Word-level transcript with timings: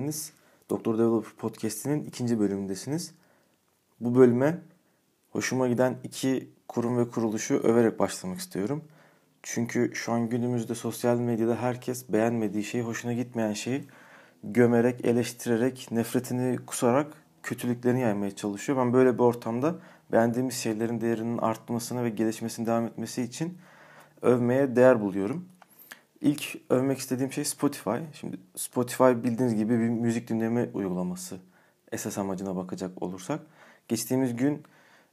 Geldiniz. 0.00 0.32
Doktor 0.70 0.98
Developer 0.98 1.32
Podcast'inin 1.38 2.04
ikinci 2.04 2.40
bölümündesiniz. 2.40 3.14
Bu 4.00 4.14
bölüme 4.14 4.58
hoşuma 5.30 5.68
giden 5.68 5.96
iki 6.04 6.48
kurum 6.68 6.98
ve 6.98 7.08
kuruluşu 7.08 7.54
överek 7.54 7.98
başlamak 7.98 8.38
istiyorum. 8.38 8.84
Çünkü 9.42 9.90
şu 9.94 10.12
an 10.12 10.28
günümüzde 10.28 10.74
sosyal 10.74 11.16
medyada 11.16 11.56
herkes 11.56 12.08
beğenmediği 12.08 12.64
şeyi, 12.64 12.82
hoşuna 12.82 13.12
gitmeyen 13.12 13.52
şeyi 13.52 13.84
gömerek, 14.44 15.04
eleştirerek, 15.04 15.88
nefretini 15.90 16.58
kusarak 16.66 17.12
kötülüklerini 17.42 18.00
yaymaya 18.00 18.36
çalışıyor. 18.36 18.78
Ben 18.78 18.92
böyle 18.92 19.14
bir 19.14 19.22
ortamda 19.22 19.74
beğendiğimiz 20.12 20.54
şeylerin 20.54 21.00
değerinin 21.00 21.38
artmasını 21.38 22.04
ve 22.04 22.10
gelişmesini 22.10 22.66
devam 22.66 22.86
etmesi 22.86 23.22
için 23.22 23.58
övmeye 24.22 24.76
değer 24.76 25.00
buluyorum. 25.00 25.48
İlk 26.20 26.56
övmek 26.70 26.98
istediğim 26.98 27.32
şey 27.32 27.44
Spotify. 27.44 27.96
Şimdi 28.12 28.36
Spotify 28.56 29.04
bildiğiniz 29.04 29.54
gibi 29.54 29.72
bir 29.78 29.88
müzik 29.88 30.28
dinleme 30.28 30.68
uygulaması. 30.74 31.38
Esas 31.92 32.18
amacına 32.18 32.56
bakacak 32.56 33.02
olursak. 33.02 33.40
Geçtiğimiz 33.88 34.36
gün 34.36 34.62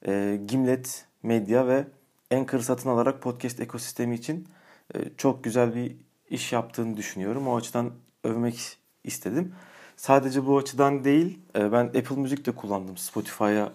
e, 0.07 0.39
Gimlet 0.47 1.05
Medya 1.23 1.67
ve 1.67 1.87
Anchor 2.33 2.59
satın 2.59 2.89
alarak 2.89 3.21
podcast 3.21 3.59
ekosistemi 3.59 4.15
için 4.15 4.47
e, 4.95 4.99
çok 5.17 5.43
güzel 5.43 5.75
bir 5.75 5.95
iş 6.29 6.53
yaptığını 6.53 6.97
düşünüyorum. 6.97 7.47
O 7.47 7.55
açıdan 7.57 7.91
övmek 8.23 8.77
istedim. 9.03 9.55
Sadece 9.97 10.45
bu 10.45 10.57
açıdan 10.57 11.03
değil, 11.03 11.39
e, 11.55 11.71
ben 11.71 11.85
Apple 11.85 12.15
Müzik 12.15 12.45
de 12.45 12.51
kullandım 12.51 12.97
Spotify'a 12.97 13.71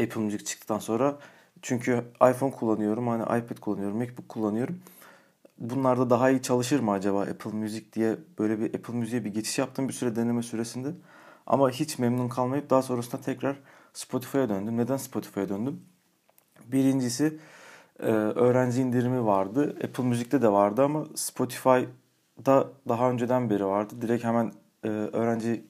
Apple 0.00 0.20
Müzik 0.20 0.46
çıktıktan 0.46 0.78
sonra. 0.78 1.18
Çünkü 1.62 2.04
iPhone 2.30 2.50
kullanıyorum, 2.50 3.08
hani 3.08 3.22
iPad 3.22 3.60
kullanıyorum, 3.60 3.98
MacBook 3.98 4.28
kullanıyorum 4.28 4.80
bunlarda 5.58 6.10
daha 6.10 6.30
iyi 6.30 6.42
çalışır 6.42 6.80
mı 6.80 6.92
acaba 6.92 7.20
Apple 7.20 7.50
Music 7.50 7.92
diye 7.92 8.16
böyle 8.38 8.60
bir 8.60 8.74
Apple 8.74 8.94
Music'e 8.94 9.24
bir 9.24 9.30
geçiş 9.30 9.58
yaptım 9.58 9.88
bir 9.88 9.92
süre 9.92 10.16
deneme 10.16 10.42
süresinde. 10.42 10.88
Ama 11.46 11.70
hiç 11.70 11.98
memnun 11.98 12.28
kalmayıp 12.28 12.70
daha 12.70 12.82
sonrasında 12.82 13.20
tekrar 13.20 13.56
Spotify'a 13.92 14.48
döndüm. 14.48 14.76
Neden 14.76 14.96
Spotify'a 14.96 15.48
döndüm? 15.48 15.80
Birincisi 16.66 17.38
e, 18.00 18.10
öğrenci 18.12 18.80
indirimi 18.80 19.24
vardı. 19.24 19.76
Apple 19.84 20.04
Music'te 20.04 20.42
de 20.42 20.52
vardı 20.52 20.84
ama 20.84 21.06
Spotify'da 21.14 22.68
daha 22.88 23.10
önceden 23.10 23.50
beri 23.50 23.66
vardı. 23.66 23.94
Direkt 24.00 24.24
hemen 24.24 24.52
e, 24.84 24.88
öğrenci 24.88 25.64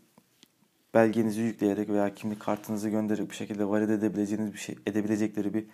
belgenizi 0.95 1.41
yükleyerek 1.41 1.89
veya 1.89 2.15
kimlik 2.15 2.41
kartınızı 2.41 2.89
göndererek 2.89 3.31
bir 3.31 3.35
şekilde 3.37 3.69
valide 3.69 3.95
edebileceğiniz 3.95 4.53
bir 4.53 4.59
şey 4.59 4.79
edebilecekleri 4.87 5.55
bir 5.55 5.67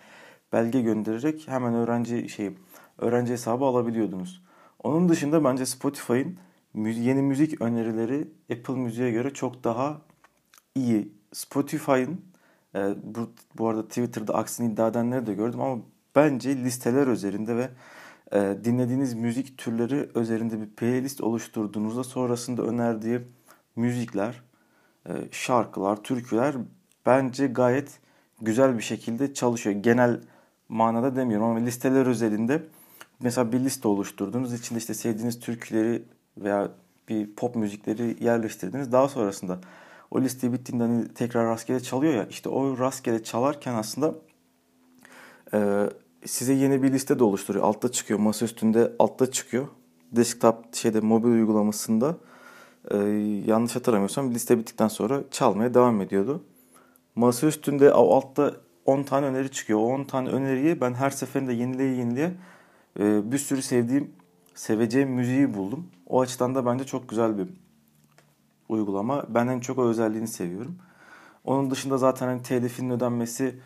belge 0.53 0.81
göndererek 0.81 1.47
hemen 1.47 1.73
öğrenci 1.73 2.29
şeyi 2.29 2.57
öğrenci 2.97 3.33
hesabı 3.33 3.65
alabiliyordunuz. 3.65 4.43
Onun 4.83 5.09
dışında 5.09 5.43
bence 5.43 5.65
Spotify'ın 5.65 6.37
yeni 6.75 7.21
müzik 7.21 7.61
önerileri 7.61 8.27
Apple 8.51 8.73
Müziğe 8.73 9.11
göre 9.11 9.33
çok 9.33 9.63
daha 9.63 10.01
iyi. 10.75 11.13
Spotify'ın 11.33 12.21
e, 12.75 12.95
bu, 13.03 13.29
bu 13.57 13.69
arada 13.69 13.87
Twitter'da 13.87 14.35
aksini 14.35 14.73
iddia 14.73 14.87
edenleri 14.87 15.25
de 15.25 15.33
gördüm 15.33 15.61
ama 15.61 15.81
bence 16.15 16.57
listeler 16.57 17.07
üzerinde 17.07 17.55
ve 17.55 17.69
e, 18.31 18.57
dinlediğiniz 18.63 19.13
müzik 19.13 19.57
türleri 19.57 20.09
üzerinde 20.15 20.61
bir 20.61 20.69
playlist 20.69 21.21
oluşturduğunuzda 21.21 22.03
sonrasında 22.03 22.61
önerdiği 22.63 23.21
müzikler, 23.75 24.41
e, 25.09 25.11
şarkılar, 25.31 26.03
türküler 26.03 26.55
bence 27.05 27.47
gayet 27.47 27.99
güzel 28.41 28.77
bir 28.77 28.83
şekilde 28.83 29.33
çalışıyor. 29.33 29.75
Genel 29.75 30.21
manada 30.69 31.15
demiyorum 31.15 31.47
ama 31.47 31.59
listeler 31.59 32.05
özelinde 32.05 32.63
mesela 33.19 33.51
bir 33.51 33.59
liste 33.59 33.87
oluşturdunuz. 33.87 34.53
İçinde 34.53 34.79
işte 34.79 34.93
sevdiğiniz 34.93 35.39
türküleri 35.39 36.03
veya 36.37 36.71
bir 37.09 37.35
pop 37.35 37.55
müzikleri 37.55 38.23
yerleştirdiniz. 38.23 38.91
Daha 38.91 39.07
sonrasında 39.09 39.59
o 40.11 40.21
liste 40.21 40.53
bittiğinde 40.53 40.83
hani 40.83 41.13
tekrar 41.13 41.47
rastgele 41.47 41.79
çalıyor 41.79 42.13
ya 42.13 42.27
işte 42.29 42.49
o 42.49 42.79
rastgele 42.79 43.23
çalarken 43.23 43.73
aslında 43.73 44.15
e, 45.53 45.89
size 46.25 46.53
yeni 46.53 46.83
bir 46.83 46.93
liste 46.93 47.19
de 47.19 47.23
oluşturuyor. 47.23 47.65
Altta 47.65 47.91
çıkıyor 47.91 48.19
masa 48.19 48.45
üstünde 48.45 48.91
altta 48.99 49.31
çıkıyor. 49.31 49.67
Desktop 50.11 50.75
şeyde 50.75 50.99
mobil 50.99 51.29
uygulamasında 51.29 52.17
e, 52.91 52.97
yanlış 53.45 53.75
hatırlamıyorsam 53.75 54.33
liste 54.33 54.57
bittikten 54.57 54.87
sonra 54.87 55.23
çalmaya 55.31 55.73
devam 55.73 56.01
ediyordu. 56.01 56.43
Masa 57.15 57.47
üstünde 57.47 57.91
altta 57.91 58.53
10 58.85 59.03
tane 59.03 59.25
öneri 59.25 59.51
çıkıyor. 59.51 59.79
O 59.79 59.83
10 59.83 60.03
tane 60.03 60.29
öneriyi 60.29 60.81
ben 60.81 60.93
her 60.93 61.09
seferinde 61.09 61.53
yenileye 61.53 61.95
yenileye 61.95 62.31
e, 62.99 63.31
bir 63.31 63.37
sürü 63.37 63.61
sevdiğim, 63.61 64.11
seveceğim 64.55 65.09
müziği 65.09 65.53
buldum. 65.53 65.87
O 66.07 66.21
açıdan 66.21 66.55
da 66.55 66.65
bence 66.65 66.83
çok 66.83 67.09
güzel 67.09 67.37
bir 67.37 67.47
uygulama. 68.69 69.25
Ben 69.29 69.47
en 69.47 69.59
çok 69.59 69.77
o 69.77 69.87
özelliğini 69.87 70.27
seviyorum. 70.27 70.75
Onun 71.43 71.71
dışında 71.71 71.97
zaten 71.97 72.27
hani 72.27 72.43
telifinin 72.43 72.89
ödenmesi, 72.89 73.59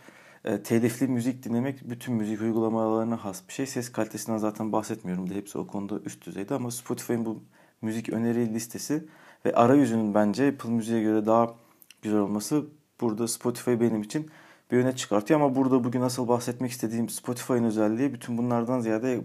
e, 0.45 0.63
telifli 0.63 1.07
müzik 1.07 1.43
dinlemek 1.43 1.89
bütün 1.89 2.13
müzik 2.15 2.41
uygulamalarına 2.41 3.25
has 3.25 3.47
bir 3.47 3.53
şey. 3.53 3.65
Ses 3.65 3.91
kalitesinden 3.91 4.37
zaten 4.37 4.71
bahsetmiyorum 4.71 5.29
da 5.29 5.33
hepsi 5.33 5.57
o 5.57 5.67
konuda 5.67 5.99
üst 5.99 6.25
düzeyde 6.25 6.55
ama 6.55 6.71
Spotify'ın 6.71 7.25
bu 7.25 7.43
müzik 7.81 8.09
öneri 8.09 8.53
listesi 8.53 9.05
ve 9.45 9.53
arayüzünün 9.53 10.13
bence 10.13 10.47
Apple 10.47 10.69
Müziğe 10.69 11.01
göre 11.01 11.25
daha 11.25 11.53
güzel 12.01 12.19
olması 12.19 12.65
burada 13.01 13.27
Spotify 13.27 13.71
benim 13.71 14.01
için 14.01 14.29
bir 14.71 14.77
öne 14.77 14.95
çıkartıyor. 14.95 15.39
Ama 15.39 15.55
burada 15.55 15.83
bugün 15.83 16.01
asıl 16.01 16.27
bahsetmek 16.27 16.71
istediğim 16.71 17.09
Spotify'ın 17.09 17.63
özelliği 17.63 18.13
bütün 18.13 18.37
bunlardan 18.37 18.79
ziyade 18.79 19.21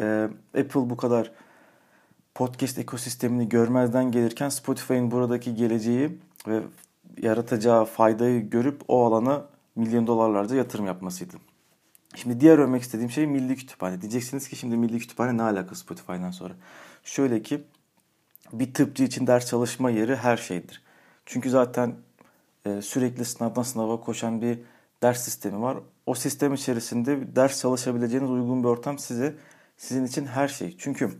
e, 0.00 0.28
Apple 0.58 0.90
bu 0.90 0.96
kadar 0.96 1.32
podcast 2.34 2.78
ekosistemini 2.78 3.48
görmezden 3.48 4.10
gelirken 4.10 4.48
Spotify'ın 4.48 5.10
buradaki 5.10 5.54
geleceği 5.54 6.18
ve 6.48 6.60
yaratacağı 7.22 7.84
faydayı 7.84 8.50
görüp 8.50 8.82
o 8.88 9.04
alana 9.04 9.44
milyon 9.76 10.06
dolarlarca 10.06 10.56
yatırım 10.56 10.86
yapmasıydı. 10.86 11.36
Şimdi 12.14 12.40
diğer 12.40 12.58
örmek 12.58 12.82
istediğim 12.82 13.10
şey 13.10 13.26
Milli 13.26 13.56
Kütüphane. 13.56 14.00
Diyeceksiniz 14.00 14.48
ki 14.48 14.56
şimdi 14.56 14.76
Milli 14.76 14.98
Kütüphane 14.98 15.36
ne 15.36 15.42
alakası 15.42 15.80
Spotify'dan 15.80 16.30
sonra? 16.30 16.54
Şöyle 17.04 17.42
ki 17.42 17.64
bir 18.52 18.74
tıpçı 18.74 19.04
için 19.04 19.26
ders 19.26 19.46
çalışma 19.46 19.90
yeri 19.90 20.16
her 20.16 20.36
şeydir. 20.36 20.82
Çünkü 21.26 21.50
zaten 21.50 21.94
e, 22.66 22.82
sürekli 22.82 23.24
sınavdan 23.24 23.62
sınava 23.62 24.00
koşan 24.00 24.42
bir 24.42 24.58
ders 25.04 25.22
sistemi 25.22 25.62
var. 25.62 25.76
O 26.06 26.14
sistem 26.14 26.54
içerisinde 26.54 27.36
ders 27.36 27.60
çalışabileceğiniz 27.60 28.30
uygun 28.30 28.62
bir 28.62 28.68
ortam 28.68 28.98
size 28.98 29.34
sizin 29.76 30.04
için 30.04 30.26
her 30.26 30.48
şey. 30.48 30.76
Çünkü 30.78 31.10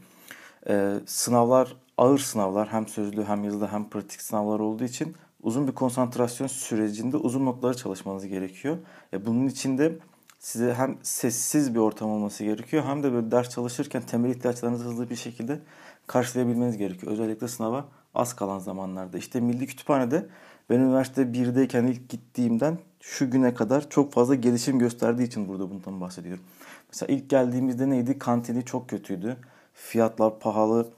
e, 0.69 0.95
sınavlar 1.07 1.77
ağır 1.99 2.19
sınavlar 2.19 2.69
hem 2.69 2.89
sözlü 2.89 3.25
hem 3.25 3.45
yazılı 3.45 3.67
hem 3.67 3.89
pratik 3.89 4.23
sınavlar 4.23 4.61
olduğu 4.61 4.85
için 4.85 5.17
uzun 5.43 5.69
bir 5.69 5.73
konsantrasyon 5.73 6.47
sürecinde 6.47 7.17
uzun 7.17 7.47
notları 7.47 7.77
çalışmanız 7.77 8.27
gerekiyor. 8.27 8.79
E, 9.13 9.27
bunun 9.27 9.47
için 9.47 9.79
de 9.79 9.99
size 10.39 10.75
hem 10.75 10.99
sessiz 11.03 11.75
bir 11.75 11.81
ortam 11.81 12.11
olması 12.11 12.45
gerekiyor 12.45 12.85
hem 12.85 13.03
de 13.03 13.13
böyle 13.13 13.31
ders 13.31 13.51
çalışırken 13.51 14.03
temel 14.03 14.31
ihtiyaçlarınızı 14.31 14.85
hızlı 14.85 15.11
bir 15.11 15.17
şekilde 15.17 15.61
karşılayabilmeniz 16.07 16.77
gerekiyor. 16.77 17.13
Özellikle 17.13 17.49
sınava 17.49 17.85
az 18.15 18.37
kalan 18.37 18.59
zamanlarda. 18.59 19.19
İşte 19.19 19.41
Milli 19.41 19.67
Kütüphane'de 19.67 20.27
ben 20.71 20.81
üniversite 20.81 21.23
1'deyken 21.23 21.87
ilk 21.87 22.09
gittiğimden 22.09 22.79
şu 23.05 23.31
güne 23.31 23.55
kadar 23.55 23.91
çok 23.91 24.13
fazla 24.13 24.35
gelişim 24.35 24.79
gösterdiği 24.79 25.23
için 25.23 25.49
burada 25.49 25.71
bundan 25.71 26.01
bahsediyorum. 26.01 26.45
Mesela 26.93 27.15
ilk 27.15 27.31
geldiğimizde 27.31 27.91
neydi? 27.91 28.19
Kantini 28.19 28.65
çok 28.65 28.89
kötüydü. 28.89 29.37
Fiyatlar 29.75 30.39
pahalı, 30.39 30.89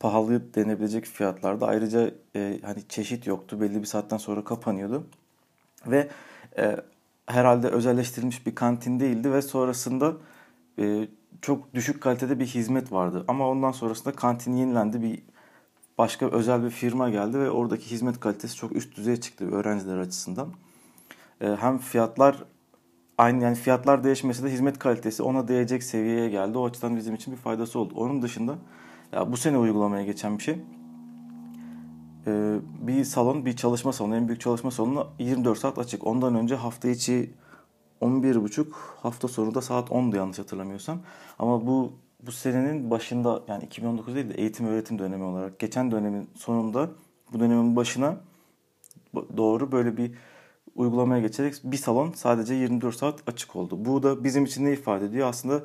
pahalı 0.00 0.54
denebilecek 0.54 1.04
fiyatlarda. 1.04 1.66
Ayrıca 1.66 2.10
e, 2.36 2.58
hani 2.62 2.88
çeşit 2.88 3.26
yoktu. 3.26 3.60
Belli 3.60 3.80
bir 3.80 3.86
saatten 3.86 4.16
sonra 4.16 4.44
kapanıyordu. 4.44 5.06
Ve 5.86 6.08
e, 6.58 6.76
herhalde 7.26 7.68
özelleştirilmiş 7.68 8.46
bir 8.46 8.54
kantin 8.54 9.00
değildi 9.00 9.32
ve 9.32 9.42
sonrasında 9.42 10.12
e, 10.78 11.08
çok 11.42 11.74
düşük 11.74 12.00
kalitede 12.00 12.40
bir 12.40 12.46
hizmet 12.46 12.92
vardı. 12.92 13.24
Ama 13.28 13.48
ondan 13.48 13.72
sonrasında 13.72 14.14
kantin 14.14 14.56
yenilendi. 14.56 15.02
Bir 15.02 15.22
başka 15.98 16.26
özel 16.26 16.64
bir 16.64 16.70
firma 16.70 17.10
geldi 17.10 17.38
ve 17.38 17.50
oradaki 17.50 17.90
hizmet 17.90 18.20
kalitesi 18.20 18.56
çok 18.56 18.72
üst 18.76 18.96
düzeye 18.96 19.20
çıktı 19.20 19.50
öğrenciler 19.52 19.98
açısından. 19.98 20.48
Ee, 21.42 21.56
hem 21.60 21.78
fiyatlar 21.78 22.44
aynı 23.18 23.42
yani 23.42 23.56
fiyatlar 23.56 24.04
değişmesi 24.04 24.44
de 24.44 24.50
hizmet 24.50 24.78
kalitesi 24.78 25.22
ona 25.22 25.48
değecek 25.48 25.82
seviyeye 25.82 26.28
geldi. 26.28 26.58
O 26.58 26.66
açıdan 26.66 26.96
bizim 26.96 27.14
için 27.14 27.32
bir 27.32 27.38
faydası 27.38 27.78
oldu. 27.78 27.94
Onun 27.96 28.22
dışında 28.22 28.58
ya 29.12 29.32
bu 29.32 29.36
sene 29.36 29.58
uygulamaya 29.58 30.04
geçen 30.04 30.38
bir 30.38 30.42
şey. 30.42 30.58
Ee, 32.26 32.56
bir 32.80 33.04
salon, 33.04 33.46
bir 33.46 33.56
çalışma 33.56 33.92
salonu, 33.92 34.16
en 34.16 34.28
büyük 34.28 34.40
çalışma 34.40 34.70
salonu 34.70 35.08
24 35.18 35.58
saat 35.58 35.78
açık. 35.78 36.06
Ondan 36.06 36.34
önce 36.34 36.54
hafta 36.54 36.88
içi 36.88 37.30
11.30, 38.00 38.66
hafta 39.02 39.28
sonu 39.28 39.54
da 39.54 39.60
saat 39.60 39.88
10'du 39.88 40.16
yanlış 40.16 40.38
hatırlamıyorsam. 40.38 40.98
Ama 41.38 41.66
bu 41.66 41.92
bu 42.26 42.32
senenin 42.32 42.90
başında 42.90 43.42
yani 43.48 43.64
2019 43.64 44.14
değil 44.14 44.30
de 44.30 44.34
eğitim 44.34 44.66
öğretim 44.66 44.98
dönemi 44.98 45.24
olarak 45.24 45.58
geçen 45.58 45.90
dönemin 45.90 46.30
sonunda 46.36 46.90
bu 47.32 47.40
dönemin 47.40 47.76
başına 47.76 48.16
doğru 49.36 49.72
böyle 49.72 49.96
bir 49.96 50.14
uygulamaya 50.74 51.20
geçerek 51.22 51.54
bir 51.64 51.76
salon 51.76 52.12
sadece 52.12 52.54
24 52.54 52.96
saat 52.96 53.28
açık 53.28 53.56
oldu. 53.56 53.84
Bu 53.84 54.02
da 54.02 54.24
bizim 54.24 54.44
için 54.44 54.64
ne 54.64 54.72
ifade 54.72 55.04
ediyor? 55.04 55.28
Aslında 55.28 55.64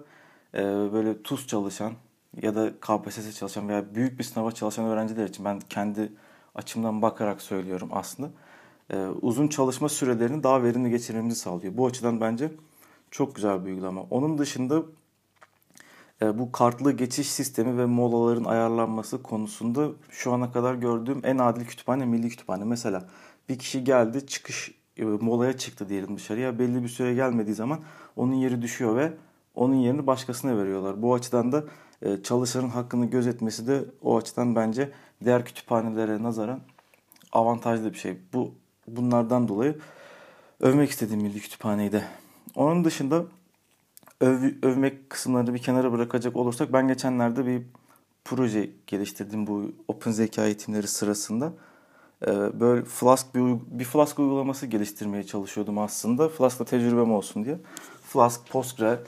e, 0.54 0.64
böyle 0.94 1.24
TUS 1.24 1.48
çalışan 1.48 1.94
ya 2.42 2.56
da 2.56 2.72
KPSS 2.80 3.40
çalışan 3.40 3.70
veya 3.70 3.96
büyük 3.96 4.20
bir 4.20 4.24
sınava 4.24 4.52
çalışan 4.52 4.86
öğrenciler 4.86 5.28
için 5.28 5.46
ben 5.46 5.60
kendi 5.60 6.12
açımdan 6.56 7.02
bakarak 7.02 7.42
söylüyorum 7.42 7.90
aslında. 7.92 8.30
E, 8.90 9.08
uzun 9.22 9.48
çalışma 9.48 9.90
sürelerini 9.90 10.44
daha 10.44 10.64
verimli 10.64 10.90
geçirmemizi 10.90 11.40
sağlıyor. 11.40 11.78
Bu 11.78 11.86
açıdan 11.88 12.22
bence 12.22 12.52
çok 13.12 13.36
güzel 13.36 13.66
bir 13.66 13.70
uygulama. 13.70 14.02
Onun 14.10 14.38
dışında 14.38 14.84
e, 16.22 16.40
bu 16.40 16.52
kartlı 16.52 16.92
geçiş 16.92 17.32
sistemi 17.32 17.78
ve 17.78 17.86
molaların 17.86 18.44
ayarlanması 18.44 19.24
konusunda 19.24 19.90
şu 20.10 20.34
ana 20.34 20.52
kadar 20.52 20.76
gördüğüm 20.76 21.22
en 21.24 21.38
adil 21.38 21.66
kütüphane 21.66 22.06
Milli 22.06 22.30
Kütüphane. 22.30 22.64
Mesela 22.64 23.10
bir 23.50 23.60
kişi 23.60 23.84
geldi 23.84 24.28
çıkış 24.28 24.77
molaya 25.04 25.58
çıktı 25.58 25.90
diyelim 25.90 26.16
dışarıya. 26.16 26.60
Belli 26.60 26.84
bir 26.84 26.90
süre 26.90 27.14
gelmediği 27.14 27.56
zaman 27.56 27.80
onun 28.16 28.34
yeri 28.34 28.62
düşüyor 28.62 28.96
ve 28.96 29.14
onun 29.56 29.76
yerini 29.76 30.08
başkasına 30.08 30.58
veriyorlar. 30.58 31.02
Bu 31.02 31.14
açıdan 31.14 31.52
da 31.52 31.64
e, 32.02 32.24
çalışanın 32.24 32.70
hakkını 32.70 33.06
gözetmesi 33.06 33.68
de 33.68 33.86
o 34.02 34.18
açıdan 34.18 34.56
bence 34.56 34.92
diğer 35.24 35.46
kütüphanelere 35.46 36.24
nazaran 36.24 36.60
avantajlı 37.32 37.94
bir 37.94 37.98
şey. 37.98 38.18
Bu 38.34 38.52
bunlardan 38.88 39.48
dolayı 39.48 39.76
övmek 40.60 40.90
istediğim 40.90 41.22
Milli 41.22 41.40
Kütüphaneyi 41.40 41.92
de. 41.92 42.04
Onun 42.56 42.86
dışında 42.86 43.26
öv, 44.22 44.54
övmek 44.64 45.10
kısımlarını 45.10 45.54
bir 45.54 45.60
kenara 45.60 45.92
bırakacak 45.92 46.36
olursak 46.36 46.74
ben 46.74 46.88
geçenlerde 46.88 47.46
bir 47.46 47.62
proje 48.26 48.70
geliştirdim 48.88 49.48
bu 49.48 49.72
Open 49.88 50.12
Zeka 50.12 50.46
eğitimleri 50.46 50.88
sırasında. 50.88 51.54
Ee, 52.26 52.60
böyle 52.60 52.86
Flask 52.86 53.36
bir, 53.36 53.42
bir 53.80 53.84
Flask 53.84 54.20
uygulaması 54.20 54.66
geliştirmeye 54.66 55.24
çalışıyordum 55.24 55.78
aslında. 55.78 56.30
Flask'la 56.30 56.66
tecrübem 56.66 57.12
olsun 57.12 57.46
diye. 57.46 57.58
Flask, 58.04 58.50
Postgre, 58.50 59.00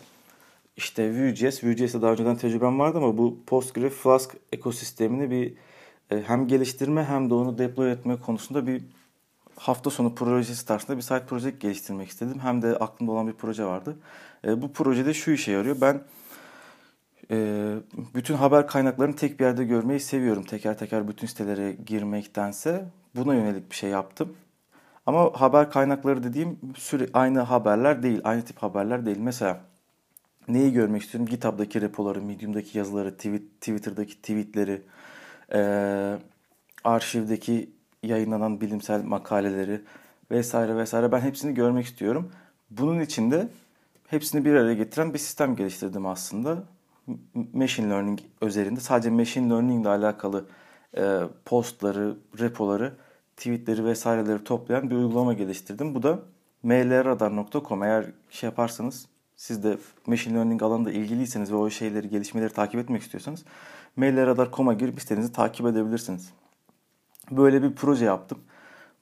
işte 0.77 1.11
Vue.js. 1.11 1.63
Vue.js'te 1.63 2.01
daha 2.01 2.11
önceden 2.11 2.35
tecrübem 2.35 2.79
vardı 2.79 2.97
ama 2.97 3.17
bu 3.17 3.39
Postgre 3.47 3.89
Flask 3.89 4.37
ekosistemini 4.51 5.31
bir 5.31 5.53
e, 6.11 6.21
hem 6.21 6.47
geliştirme 6.47 7.03
hem 7.03 7.29
de 7.29 7.33
onu 7.33 7.57
deploy 7.57 7.91
etme 7.91 8.17
konusunda 8.17 8.67
bir 8.67 8.83
hafta 9.55 9.89
sonu 9.89 10.15
projesi 10.15 10.65
tarzında 10.65 10.97
bir 10.97 11.01
site 11.01 11.25
proje 11.27 11.51
geliştirmek 11.51 12.09
istedim. 12.09 12.39
Hem 12.39 12.61
de 12.61 12.67
aklımda 12.77 13.11
olan 13.11 13.27
bir 13.27 13.33
proje 13.33 13.65
vardı. 13.65 13.97
E, 14.45 14.61
bu 14.61 14.73
projede 14.73 15.13
şu 15.13 15.31
işe 15.31 15.51
yarıyor. 15.51 15.81
Ben 15.81 16.01
e, 17.31 17.73
bütün 18.15 18.33
haber 18.33 18.67
kaynaklarını 18.67 19.15
tek 19.15 19.39
bir 19.39 19.45
yerde 19.45 19.63
görmeyi 19.63 19.99
seviyorum. 19.99 20.43
Teker 20.43 20.77
teker 20.77 21.07
bütün 21.07 21.27
sitelere 21.27 21.71
girmektense 21.71 22.85
buna 23.19 23.35
yönelik 23.35 23.71
bir 23.71 23.75
şey 23.75 23.89
yaptım. 23.89 24.35
Ama 25.05 25.41
haber 25.41 25.71
kaynakları 25.71 26.23
dediğim 26.23 26.59
süre 26.75 27.07
aynı 27.13 27.39
haberler 27.39 28.03
değil, 28.03 28.21
aynı 28.23 28.41
tip 28.41 28.57
haberler 28.57 29.05
değil. 29.05 29.17
Mesela 29.19 29.61
neyi 30.47 30.73
görmek 30.73 31.01
istiyorum? 31.01 31.29
GitHub'daki 31.29 31.81
repoları, 31.81 32.21
Medium'daki 32.21 32.77
yazıları, 32.77 33.15
tweet, 33.15 33.41
Twitter'daki 33.61 34.15
tweetleri, 34.15 34.81
e, 35.53 36.17
arşivdeki 36.83 37.69
yayınlanan 38.03 38.61
bilimsel 38.61 39.03
makaleleri 39.03 39.81
vesaire 40.31 40.77
vesaire 40.77 41.11
ben 41.11 41.21
hepsini 41.21 41.53
görmek 41.53 41.85
istiyorum. 41.85 42.31
Bunun 42.71 42.99
için 42.99 43.31
de 43.31 43.47
hepsini 44.07 44.45
bir 44.45 44.53
araya 44.53 44.73
getiren 44.73 45.13
bir 45.13 45.19
sistem 45.19 45.55
geliştirdim 45.55 46.05
aslında. 46.05 46.63
Machine 47.53 47.89
Learning 47.89 48.19
özelinde 48.41 48.79
sadece 48.79 49.09
Machine 49.09 49.49
Learning 49.49 49.81
ile 49.81 49.89
alakalı 49.89 50.45
e, 50.97 51.19
postları, 51.45 52.15
repoları, 52.39 52.93
tweetleri 53.39 53.85
vesaireleri 53.85 54.43
toplayan 54.43 54.89
bir 54.89 54.95
uygulama 54.95 55.33
geliştirdim. 55.33 55.95
Bu 55.95 56.03
da 56.03 56.19
mlradar.com 56.63 57.83
eğer 57.83 58.05
şey 58.29 58.49
yaparsanız 58.49 59.07
siz 59.35 59.63
de 59.63 59.77
Machine 60.07 60.37
Learning 60.37 60.63
alanında 60.63 60.91
ilgiliyseniz 60.91 61.51
ve 61.51 61.55
o 61.55 61.69
şeyleri, 61.69 62.09
gelişmeleri 62.09 62.53
takip 62.53 62.79
etmek 62.79 63.01
istiyorsanız 63.01 63.45
mlradar.com'a 63.95 64.73
girip 64.73 65.01
sitenizi 65.01 65.31
takip 65.31 65.65
edebilirsiniz. 65.65 66.33
Böyle 67.31 67.63
bir 67.63 67.75
proje 67.75 68.05
yaptım. 68.05 68.39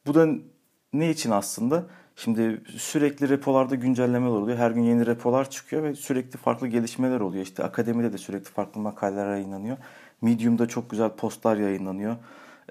Bu 0.08 0.14
da 0.14 0.28
ne 0.94 1.10
için 1.10 1.32
aslında? 1.32 1.84
Şimdi 2.16 2.62
sürekli 2.78 3.30
repolarda 3.30 3.76
güncellemeler 3.76 4.32
oluyor. 4.32 4.58
Her 4.58 4.72
gün 4.72 4.84
yeni 4.84 5.06
repolar 5.06 5.50
çıkıyor 5.50 5.84
ve 5.84 5.96
sürekli 5.96 6.38
farklı 6.38 6.68
gelişmeler 6.68 7.20
oluyor. 7.20 7.44
İşte 7.44 7.64
akademide 7.64 8.14
de 8.14 8.18
sürekli 8.18 8.52
farklı 8.52 8.82
makaleler 8.82 9.32
yayınlanıyor. 9.32 9.78
Medium'da 10.22 10.68
çok 10.68 10.90
güzel 10.90 11.10
postlar 11.10 11.58
yayınlanıyor. 11.58 12.16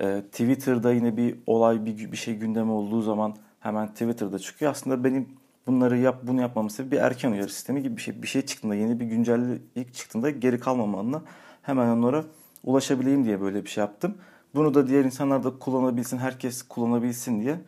Ee, 0.00 0.22
Twitter'da 0.32 0.92
yine 0.92 1.16
bir 1.16 1.36
olay, 1.46 1.84
bir, 1.84 2.12
bir 2.12 2.16
şey 2.16 2.34
gündeme 2.34 2.72
olduğu 2.72 3.02
zaman 3.02 3.36
hemen 3.60 3.88
Twitter'da 3.88 4.38
çıkıyor. 4.38 4.70
Aslında 4.70 5.04
benim 5.04 5.28
bunları 5.66 5.98
yap, 5.98 6.20
bunu 6.22 6.40
yapmamın 6.40 6.68
sebebi 6.68 6.90
bir 6.90 7.00
erken 7.00 7.32
uyarı 7.32 7.48
sistemi 7.48 7.82
gibi 7.82 7.96
bir 7.96 8.02
şey. 8.02 8.22
Bir 8.22 8.26
şey 8.26 8.42
çıktığında, 8.42 8.74
yeni 8.74 9.00
bir 9.00 9.04
güncellik 9.04 9.94
çıktığında 9.94 10.30
geri 10.30 10.60
kalmamanla 10.60 11.22
hemen 11.62 11.88
onlara 11.88 12.24
ulaşabileyim 12.64 13.24
diye 13.24 13.40
böyle 13.40 13.64
bir 13.64 13.70
şey 13.70 13.82
yaptım. 13.82 14.14
Bunu 14.54 14.74
da 14.74 14.88
diğer 14.88 15.04
insanlar 15.04 15.44
da 15.44 15.58
kullanabilsin, 15.58 16.18
herkes 16.18 16.62
kullanabilsin 16.62 17.40
diye 17.40 17.58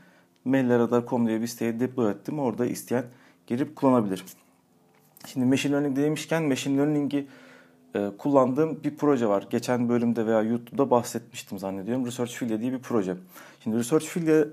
mailradar.com 0.45 1.27
diye 1.27 1.41
bir 1.41 1.47
siteye 1.47 1.81
deploy 1.81 2.11
ettim. 2.11 2.39
Orada 2.39 2.67
isteyen 2.67 3.05
girip 3.47 3.77
kullanabilir. 3.77 4.25
Şimdi 5.27 5.47
machine 5.47 5.73
learning 5.73 5.97
demişken 5.97 6.43
machine 6.43 6.79
learning'i 6.79 7.27
e, 7.94 8.11
kullandığım 8.19 8.85
bir 8.85 8.96
proje 8.96 9.26
var. 9.26 9.46
Geçen 9.50 9.88
bölümde 9.88 10.26
veya 10.26 10.43
YouTube'da 10.43 10.90
bahsetmiştim 10.90 11.58
zannediyorum. 11.58 12.06
Research 12.06 12.32
Filia 12.32 12.61
diye 12.61 12.73
bir 12.73 12.79
proje. 12.79 13.17
Şimdi 13.64 13.79
Research 13.79 14.06
Filia 14.06 14.44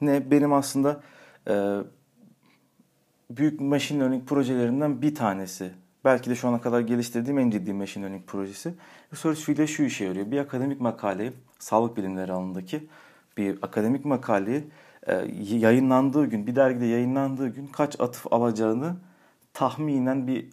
ne? 0.00 0.30
Benim 0.30 0.52
aslında 0.52 1.00
e, 1.48 1.78
büyük 3.30 3.60
machine 3.60 4.00
learning 4.00 4.28
projelerinden 4.28 5.02
bir 5.02 5.14
tanesi. 5.14 5.70
Belki 6.04 6.30
de 6.30 6.34
şu 6.34 6.48
ana 6.48 6.60
kadar 6.60 6.80
geliştirdiğim 6.80 7.38
en 7.38 7.50
ciddi 7.50 7.72
machine 7.72 8.04
learning 8.04 8.26
projesi. 8.26 8.74
Research 9.12 9.40
Filia 9.40 9.66
şu 9.66 9.82
işe 9.82 10.04
yarıyor. 10.04 10.30
Bir 10.30 10.38
akademik 10.38 10.80
makaleyi, 10.80 11.32
sağlık 11.58 11.96
bilimleri 11.96 12.32
alanındaki 12.32 12.86
bir 13.36 13.58
akademik 13.62 14.04
makaleyi 14.04 14.64
e, 15.06 15.14
yayınlandığı 15.40 16.26
gün, 16.26 16.46
bir 16.46 16.56
dergide 16.56 16.86
yayınlandığı 16.86 17.48
gün 17.48 17.66
kaç 17.66 18.00
atıf 18.00 18.32
alacağını 18.32 18.96
tahminen 19.54 20.26
bir 20.26 20.50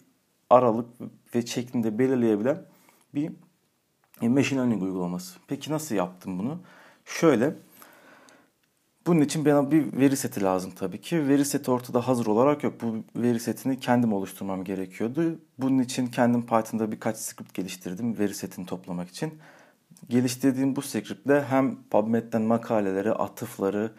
aralık 0.50 0.86
ve 1.34 1.46
şeklinde 1.46 1.98
belirleyebilen 1.98 2.62
bir 3.14 3.32
machine 4.20 4.58
learning 4.58 4.82
uygulaması. 4.82 5.38
Peki 5.48 5.72
nasıl 5.72 5.94
yaptım 5.94 6.38
bunu? 6.38 6.60
Şöyle, 7.04 7.54
bunun 9.06 9.20
için 9.20 9.44
bana 9.44 9.70
bir 9.70 9.92
veri 10.00 10.16
seti 10.16 10.42
lazım 10.42 10.70
tabii 10.70 11.00
ki. 11.00 11.28
Veri 11.28 11.44
seti 11.44 11.70
ortada 11.70 12.08
hazır 12.08 12.26
olarak 12.26 12.64
yok. 12.64 12.74
Bu 12.82 12.96
veri 13.22 13.40
setini 13.40 13.80
kendim 13.80 14.12
oluşturmam 14.12 14.64
gerekiyordu. 14.64 15.38
Bunun 15.58 15.78
için 15.78 16.06
kendim 16.06 16.46
Python'da 16.46 16.92
birkaç 16.92 17.16
script 17.16 17.54
geliştirdim 17.54 18.18
veri 18.18 18.34
setini 18.34 18.66
toplamak 18.66 19.08
için. 19.08 19.38
Geliştirdiğim 20.08 20.76
bu 20.76 20.82
scriptle 20.82 21.44
hem 21.44 21.82
PubMed'den 21.90 22.42
makaleleri, 22.42 23.12
atıfları, 23.12 23.92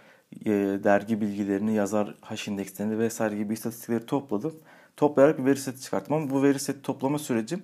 e, 0.46 0.51
dergi 0.84 1.22
bilgilerini, 1.22 1.74
yazar 1.74 2.16
hash 2.22 2.48
indekslerini 2.48 3.00
vesaire 3.00 3.38
gibi 3.38 3.54
istatistikleri 3.54 4.06
topladım. 4.06 4.54
Toplayarak 4.98 5.39
bir 5.39 5.46
veri 5.46 5.60
seti 5.60 5.82
çıkarttım 5.82 6.13
ama 6.13 6.30
bu 6.30 6.44
veri 6.44 6.60
seti 6.60 6.82
toplama 6.82 7.20
süreci 7.20 7.60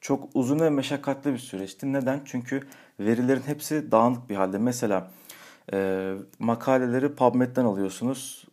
çok 0.00 0.28
uzun 0.34 0.60
ve 0.60 0.70
meşakkatli 0.70 1.32
bir 1.32 1.38
süreçti. 1.38 1.92
Neden? 1.92 2.20
Çünkü 2.24 2.66
verilerin 3.00 3.42
hepsi 3.46 3.92
dağınık 3.92 4.30
bir 4.30 4.36
halde. 4.36 4.58
Mesela 4.58 5.10
e, 5.72 6.12
makaleleri 6.38 7.14
PubMed'den 7.14 7.64
alıyorsunuz. 7.64 8.44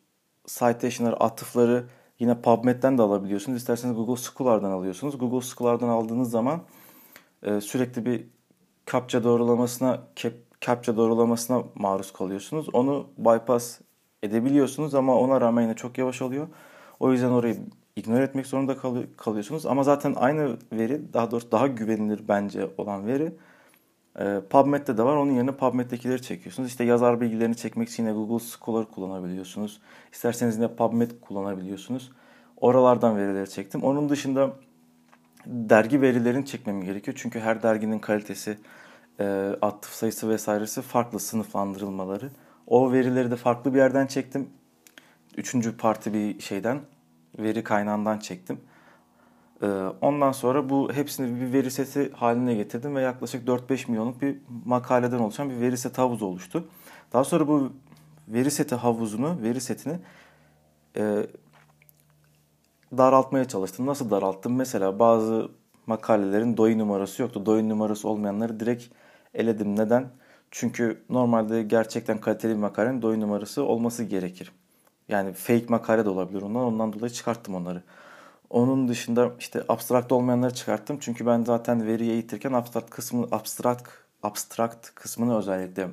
Citation'ları, 0.47 1.15
atıfları 1.15 1.85
yine 2.19 2.41
PubMed'den 2.41 2.97
de 2.97 3.01
alabiliyorsunuz. 3.01 3.57
İsterseniz 3.57 3.95
Google 3.95 4.21
Scholar'dan 4.21 4.71
alıyorsunuz. 4.71 5.17
Google 5.17 5.47
Scholar'dan 5.47 5.87
aldığınız 5.87 6.31
zaman 6.31 6.61
e, 7.43 7.61
sürekli 7.61 8.05
bir 8.05 8.23
captcha 8.85 9.23
doğrulamasına, 9.23 10.01
captcha 10.61 10.97
doğrulamasına 10.97 11.63
maruz 11.75 12.13
kalıyorsunuz. 12.13 12.69
Onu 12.73 13.07
bypass 13.17 13.79
edebiliyorsunuz 14.23 14.95
ama 14.95 15.15
ona 15.15 15.41
rağmen 15.41 15.61
yine 15.61 15.75
çok 15.75 15.97
yavaş 15.97 16.21
oluyor. 16.21 16.47
O 16.99 17.11
yüzden 17.11 17.29
orayı 17.29 17.57
ignore 17.97 18.23
etmek 18.23 18.47
zorunda 18.47 18.77
kalıyorsunuz. 19.17 19.65
Ama 19.65 19.83
zaten 19.83 20.13
aynı 20.17 20.57
veri, 20.73 21.13
daha 21.13 21.31
doğrusu 21.31 21.51
daha 21.51 21.67
güvenilir 21.67 22.27
bence 22.27 22.67
olan 22.77 23.07
veri 23.07 23.33
e, 24.19 24.41
PubMed'de 24.49 24.97
de 24.97 25.03
var. 25.03 25.15
Onun 25.15 25.31
yerine 25.31 25.51
PubMed'dekileri 25.51 26.21
çekiyorsunuz. 26.21 26.69
İşte 26.69 26.83
yazar 26.83 27.21
bilgilerini 27.21 27.55
çekmek 27.55 27.89
için 27.89 28.03
yine 28.03 28.13
Google 28.13 28.45
Scholar 28.45 28.91
kullanabiliyorsunuz. 28.91 29.81
İsterseniz 30.11 30.57
yine 30.57 30.75
PubMed 30.75 31.11
kullanabiliyorsunuz. 31.21 32.11
Oralardan 32.57 33.17
verileri 33.17 33.49
çektim. 33.49 33.83
Onun 33.83 34.09
dışında 34.09 34.51
dergi 35.45 36.01
verilerini 36.01 36.45
çekmem 36.45 36.81
gerekiyor. 36.81 37.17
Çünkü 37.21 37.39
her 37.39 37.63
derginin 37.63 37.99
kalitesi, 37.99 38.57
e, 39.19 39.55
atıf 39.61 39.91
sayısı 39.91 40.29
vesairesi 40.29 40.81
farklı 40.81 41.19
sınıflandırılmaları. 41.19 42.29
O 42.67 42.91
verileri 42.91 43.31
de 43.31 43.35
farklı 43.35 43.73
bir 43.73 43.79
yerden 43.79 44.07
çektim. 44.07 44.49
Üçüncü 45.37 45.77
parti 45.77 46.13
bir 46.13 46.39
şeyden, 46.39 46.79
veri 47.39 47.63
kaynağından 47.63 48.19
çektim. 48.19 48.59
E, 49.61 49.67
ondan 50.01 50.31
sonra 50.31 50.69
bu 50.69 50.93
hepsini 50.93 51.41
bir 51.41 51.53
veri 51.53 51.71
seti 51.71 52.11
haline 52.13 52.55
getirdim 52.55 52.95
ve 52.95 53.01
yaklaşık 53.01 53.47
4-5 53.47 53.91
milyonluk 53.91 54.21
bir 54.21 54.37
makaleden 54.65 55.19
oluşan 55.19 55.49
bir 55.49 55.59
veri 55.59 55.77
seti 55.77 56.01
havuzu 56.01 56.25
oluştu. 56.25 56.67
Daha 57.13 57.23
sonra 57.23 57.47
bu 57.47 57.73
veri 58.27 58.51
seti 58.51 58.75
havuzunu, 58.75 59.41
veri 59.41 59.61
setini 59.61 59.99
e, 60.97 61.27
daraltmaya 62.97 63.45
çalıştım. 63.45 63.85
Nasıl 63.85 64.11
daralttım? 64.11 64.55
Mesela 64.55 64.99
bazı 64.99 65.51
makalelerin 65.87 66.57
doy 66.57 66.77
numarası 66.77 67.21
yoktu. 67.21 67.45
Doy 67.45 67.69
numarası 67.69 68.09
olmayanları 68.09 68.59
direkt 68.59 68.83
eledim. 69.33 69.75
Neden? 69.75 70.09
Çünkü 70.51 71.03
normalde 71.09 71.63
gerçekten 71.63 72.21
kaliteli 72.21 72.53
bir 72.53 72.59
makalenin 72.59 73.01
doy 73.01 73.19
numarası 73.19 73.63
olması 73.63 74.03
gerekir. 74.03 74.51
Yani 75.09 75.33
fake 75.33 75.65
makale 75.69 76.05
de 76.05 76.09
olabilir 76.09 76.41
ondan. 76.41 76.63
Ondan 76.63 76.93
dolayı 76.93 77.11
çıkarttım 77.11 77.55
onları. 77.55 77.83
Onun 78.49 78.87
dışında 78.87 79.31
işte 79.39 79.63
abstrakt 79.69 80.11
olmayanları 80.11 80.53
çıkarttım. 80.53 80.97
Çünkü 80.99 81.25
ben 81.25 81.43
zaten 81.43 81.87
veriyi 81.87 82.11
eğitirken 82.11 82.53
abstrakt 82.53 82.89
kısmı 82.89 83.27
abstrakt 83.31 83.89
abstrakt 84.23 84.95
kısmını 84.95 85.37
özellikle 85.37 85.87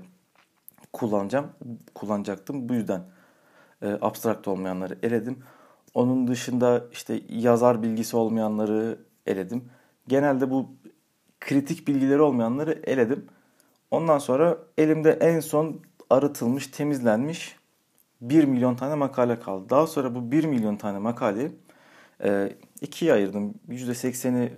kullanacağım. 0.93 1.47
Kullanacaktım. 1.95 2.69
Bu 2.69 2.75
yüzden 2.75 3.03
e, 3.83 3.99
abstrakt 4.01 4.49
olmayanları 4.49 4.99
eledim. 5.03 5.39
Onun 5.95 6.29
dışında 6.29 6.85
işte 6.93 7.21
yazar 7.29 7.83
bilgisi 7.83 8.17
olmayanları 8.17 8.99
eledim. 9.27 9.71
Genelde 10.09 10.51
bu 10.51 10.69
kritik 11.41 11.89
bilgileri 11.89 12.23
olmayanları 12.23 12.83
eledim. 12.85 13.27
Ondan 13.91 14.19
sonra 14.19 14.59
elimde 14.79 15.13
en 15.13 15.41
son 15.41 15.81
arıtılmış, 16.11 16.67
temizlenmiş 16.67 17.57
1 18.31 18.45
milyon 18.45 18.75
tane 18.75 18.95
makale 18.95 19.41
kaldı. 19.41 19.71
Daha 19.71 19.87
sonra 19.87 20.15
bu 20.15 20.33
1 20.33 20.45
milyon 20.45 20.77
tane 20.77 20.99
makaleyi 20.99 21.53
e, 22.25 22.53
ikiye 22.81 23.13
ayırdım. 23.13 23.55
%80'i 23.69 24.53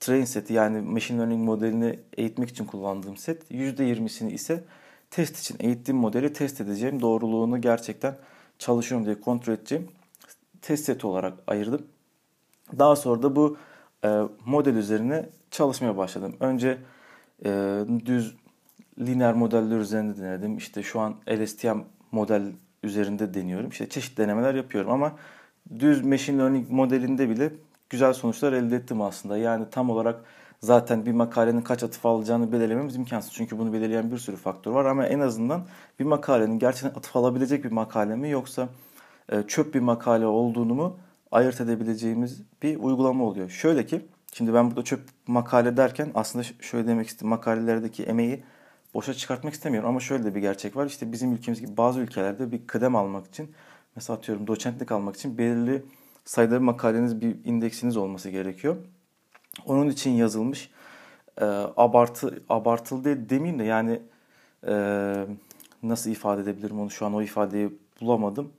train 0.00 0.24
seti 0.24 0.52
yani 0.52 0.80
machine 0.80 1.18
learning 1.18 1.44
modelini 1.44 1.98
eğitmek 2.16 2.48
için 2.48 2.64
kullandığım 2.64 3.16
set. 3.16 3.50
%20'sini 3.50 4.32
ise 4.32 4.64
test 5.10 5.38
için 5.38 5.56
eğittiğim 5.60 5.98
modeli 5.98 6.32
test 6.32 6.60
edeceğim. 6.60 7.02
Doğruluğunu 7.02 7.60
gerçekten 7.60 8.16
çalışıyorum 8.58 9.06
diye 9.06 9.20
kontrol 9.20 9.52
edeceğim. 9.52 9.88
Test 10.62 10.84
seti 10.84 11.06
olarak 11.06 11.38
ayırdım. 11.46 11.86
Daha 12.78 12.96
sonra 12.96 13.22
da 13.22 13.36
bu 13.36 13.56
e, 14.04 14.22
model 14.46 14.74
üzerine 14.74 15.28
çalışmaya 15.50 15.96
başladım. 15.96 16.36
Önce 16.40 16.78
e, 17.44 17.80
düz 18.06 18.36
lineer 18.98 19.34
modeller 19.34 19.78
üzerinde 19.78 20.18
denedim. 20.18 20.56
İşte 20.56 20.82
şu 20.82 21.00
an 21.00 21.16
LSTM 21.30 21.78
model 22.12 22.52
üzerinde 22.82 23.34
deniyorum. 23.34 23.70
İşte 23.70 23.88
çeşitli 23.88 24.22
denemeler 24.22 24.54
yapıyorum 24.54 24.90
ama 24.90 25.12
düz 25.78 26.04
machine 26.04 26.38
learning 26.38 26.70
modelinde 26.70 27.30
bile 27.30 27.52
güzel 27.90 28.12
sonuçlar 28.12 28.52
elde 28.52 28.76
ettim 28.76 29.02
aslında. 29.02 29.36
Yani 29.36 29.64
tam 29.70 29.90
olarak 29.90 30.20
zaten 30.60 31.06
bir 31.06 31.12
makalenin 31.12 31.60
kaç 31.60 31.82
atıf 31.82 32.06
alacağını 32.06 32.52
belirlememiz 32.52 32.96
imkansız. 32.96 33.32
Çünkü 33.32 33.58
bunu 33.58 33.72
belirleyen 33.72 34.10
bir 34.10 34.18
sürü 34.18 34.36
faktör 34.36 34.72
var 34.72 34.84
ama 34.84 35.06
en 35.06 35.20
azından 35.20 35.66
bir 35.98 36.04
makalenin 36.04 36.58
gerçekten 36.58 36.98
atıf 36.98 37.16
alabilecek 37.16 37.64
bir 37.64 37.72
makale 37.72 38.16
mi 38.16 38.30
yoksa 38.30 38.68
e, 39.32 39.42
çöp 39.42 39.74
bir 39.74 39.80
makale 39.80 40.26
olduğunu 40.26 40.74
mu 40.74 40.96
ayırt 41.32 41.60
edebileceğimiz 41.60 42.42
bir 42.62 42.76
uygulama 42.76 43.24
oluyor. 43.24 43.50
Şöyle 43.50 43.86
ki 43.86 44.06
şimdi 44.32 44.54
ben 44.54 44.70
burada 44.70 44.84
çöp 44.84 45.00
makale 45.26 45.76
derken 45.76 46.10
aslında 46.14 46.44
şöyle 46.60 46.88
demek 46.88 47.06
istedim 47.06 47.28
makalelerdeki 47.28 48.04
emeği 48.04 48.42
boşa 48.94 49.14
çıkartmak 49.14 49.54
istemiyorum 49.54 49.88
ama 49.88 50.00
şöyle 50.00 50.24
de 50.24 50.34
bir 50.34 50.40
gerçek 50.40 50.76
var. 50.76 50.86
İşte 50.86 51.12
bizim 51.12 51.32
ülkemiz 51.32 51.60
gibi 51.60 51.76
bazı 51.76 52.00
ülkelerde 52.00 52.52
bir 52.52 52.66
kıdem 52.66 52.96
almak 52.96 53.26
için 53.26 53.54
mesela 53.96 54.16
atıyorum 54.16 54.46
doçentlik 54.46 54.92
almak 54.92 55.16
için 55.16 55.38
belirli 55.38 55.82
sayıda 56.24 56.60
makaleniz 56.60 57.20
bir 57.20 57.36
indeksiniz 57.44 57.96
olması 57.96 58.30
gerekiyor. 58.30 58.76
Onun 59.66 59.88
için 59.88 60.10
yazılmış 60.10 60.70
e, 61.40 61.44
abartı 61.76 62.42
abartılı 62.48 63.28
demeyeyim 63.28 63.58
de 63.58 63.64
yani 63.64 64.02
e, 64.66 64.74
nasıl 65.82 66.10
ifade 66.10 66.42
edebilirim 66.42 66.80
onu 66.80 66.90
şu 66.90 67.06
an 67.06 67.14
o 67.14 67.22
ifadeyi 67.22 67.78
bulamadım. 68.00 68.52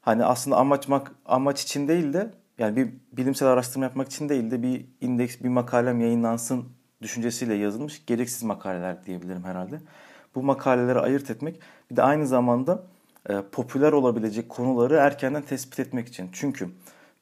Hani 0.00 0.24
aslında 0.24 0.56
amaç 0.56 0.88
amaç 1.26 1.62
için 1.62 1.88
değil 1.88 2.12
de 2.12 2.30
yani 2.58 2.76
bir 2.76 2.88
bilimsel 3.12 3.48
araştırma 3.48 3.84
yapmak 3.84 4.06
için 4.06 4.28
değil 4.28 4.50
de 4.50 4.62
bir 4.62 4.86
indeks 5.00 5.40
bir 5.40 5.48
makalem 5.48 6.00
yayınlansın 6.00 6.64
düşüncesiyle 7.02 7.54
yazılmış 7.54 8.06
gereksiz 8.06 8.42
makaleler 8.42 9.04
diyebilirim 9.06 9.44
herhalde. 9.44 9.80
Bu 10.34 10.42
makaleleri 10.42 10.98
ayırt 10.98 11.30
etmek 11.30 11.60
bir 11.90 11.96
de 11.96 12.02
aynı 12.02 12.26
zamanda 12.26 12.82
e, 13.28 13.42
popüler 13.52 13.92
olabilecek 13.92 14.48
konuları 14.48 14.94
erkenden 14.94 15.42
tespit 15.42 15.80
etmek 15.80 16.08
için. 16.08 16.28
Çünkü 16.32 16.68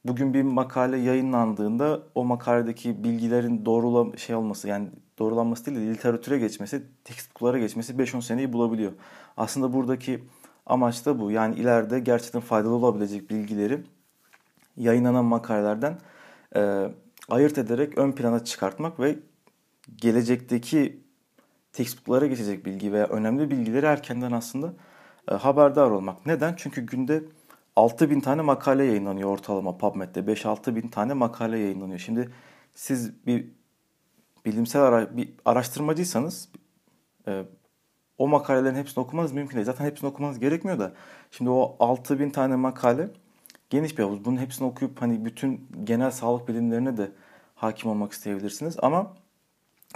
bugün 0.05 0.33
bir 0.33 0.41
makale 0.41 0.97
yayınlandığında 0.97 1.99
o 2.15 2.25
makaledeki 2.25 3.03
bilgilerin 3.03 3.65
doğrula 3.65 4.17
şey 4.17 4.35
olması 4.35 4.67
yani 4.67 4.87
doğrulanması 5.19 5.65
değil 5.65 5.77
de 5.77 5.93
literatüre 5.93 6.37
geçmesi, 6.37 6.83
textbooklara 7.03 7.59
geçmesi 7.59 7.93
5-10 7.93 8.21
seneyi 8.21 8.53
bulabiliyor. 8.53 8.91
Aslında 9.37 9.73
buradaki 9.73 10.23
amaç 10.65 11.05
da 11.05 11.19
bu. 11.19 11.31
Yani 11.31 11.55
ileride 11.55 11.99
gerçekten 11.99 12.41
faydalı 12.41 12.73
olabilecek 12.73 13.29
bilgileri 13.29 13.83
yayınlanan 14.77 15.25
makalelerden 15.25 15.97
e, 16.55 16.89
ayırt 17.29 17.57
ederek 17.57 17.97
ön 17.97 18.11
plana 18.11 18.43
çıkartmak 18.43 18.99
ve 18.99 19.15
gelecekteki 19.95 21.05
textbooklara 21.73 22.25
geçecek 22.27 22.65
bilgi 22.65 22.93
veya 22.93 23.07
önemli 23.07 23.51
bilgileri 23.51 23.85
erkenden 23.85 24.31
aslında 24.31 24.73
e, 25.31 25.33
haberdar 25.35 25.91
olmak. 25.91 26.25
Neden? 26.25 26.53
Çünkü 26.57 26.81
günde 26.81 27.23
6000 27.75 28.19
tane 28.19 28.41
makale 28.41 28.83
yayınlanıyor 28.83 29.29
ortalama 29.29 29.77
PubMed'de. 29.77 30.19
5-6 30.19 30.75
bin 30.75 30.87
tane 30.87 31.13
makale 31.13 31.59
yayınlanıyor. 31.59 31.99
Şimdi 31.99 32.31
siz 32.73 33.25
bir 33.25 33.47
bilimsel 34.45 34.81
ara, 34.81 35.17
bir 35.17 35.33
araştırmacıysanız 35.45 36.49
e, 37.27 37.43
o 38.17 38.27
makalelerin 38.27 38.75
hepsini 38.75 39.01
okumanız 39.03 39.31
mümkün 39.31 39.55
değil. 39.55 39.65
Zaten 39.65 39.85
hepsini 39.85 40.07
okumanız 40.07 40.39
gerekmiyor 40.39 40.79
da. 40.79 40.93
Şimdi 41.31 41.49
o 41.49 41.75
6000 41.79 42.29
tane 42.29 42.55
makale 42.55 43.09
geniş 43.69 43.97
bir 43.97 44.03
havuz. 44.03 44.25
Bunun 44.25 44.37
hepsini 44.37 44.67
okuyup 44.67 45.01
hani 45.01 45.25
bütün 45.25 45.67
genel 45.83 46.11
sağlık 46.11 46.47
bilimlerine 46.47 46.97
de 46.97 47.11
hakim 47.55 47.91
olmak 47.91 48.11
isteyebilirsiniz. 48.11 48.77
Ama 48.81 49.13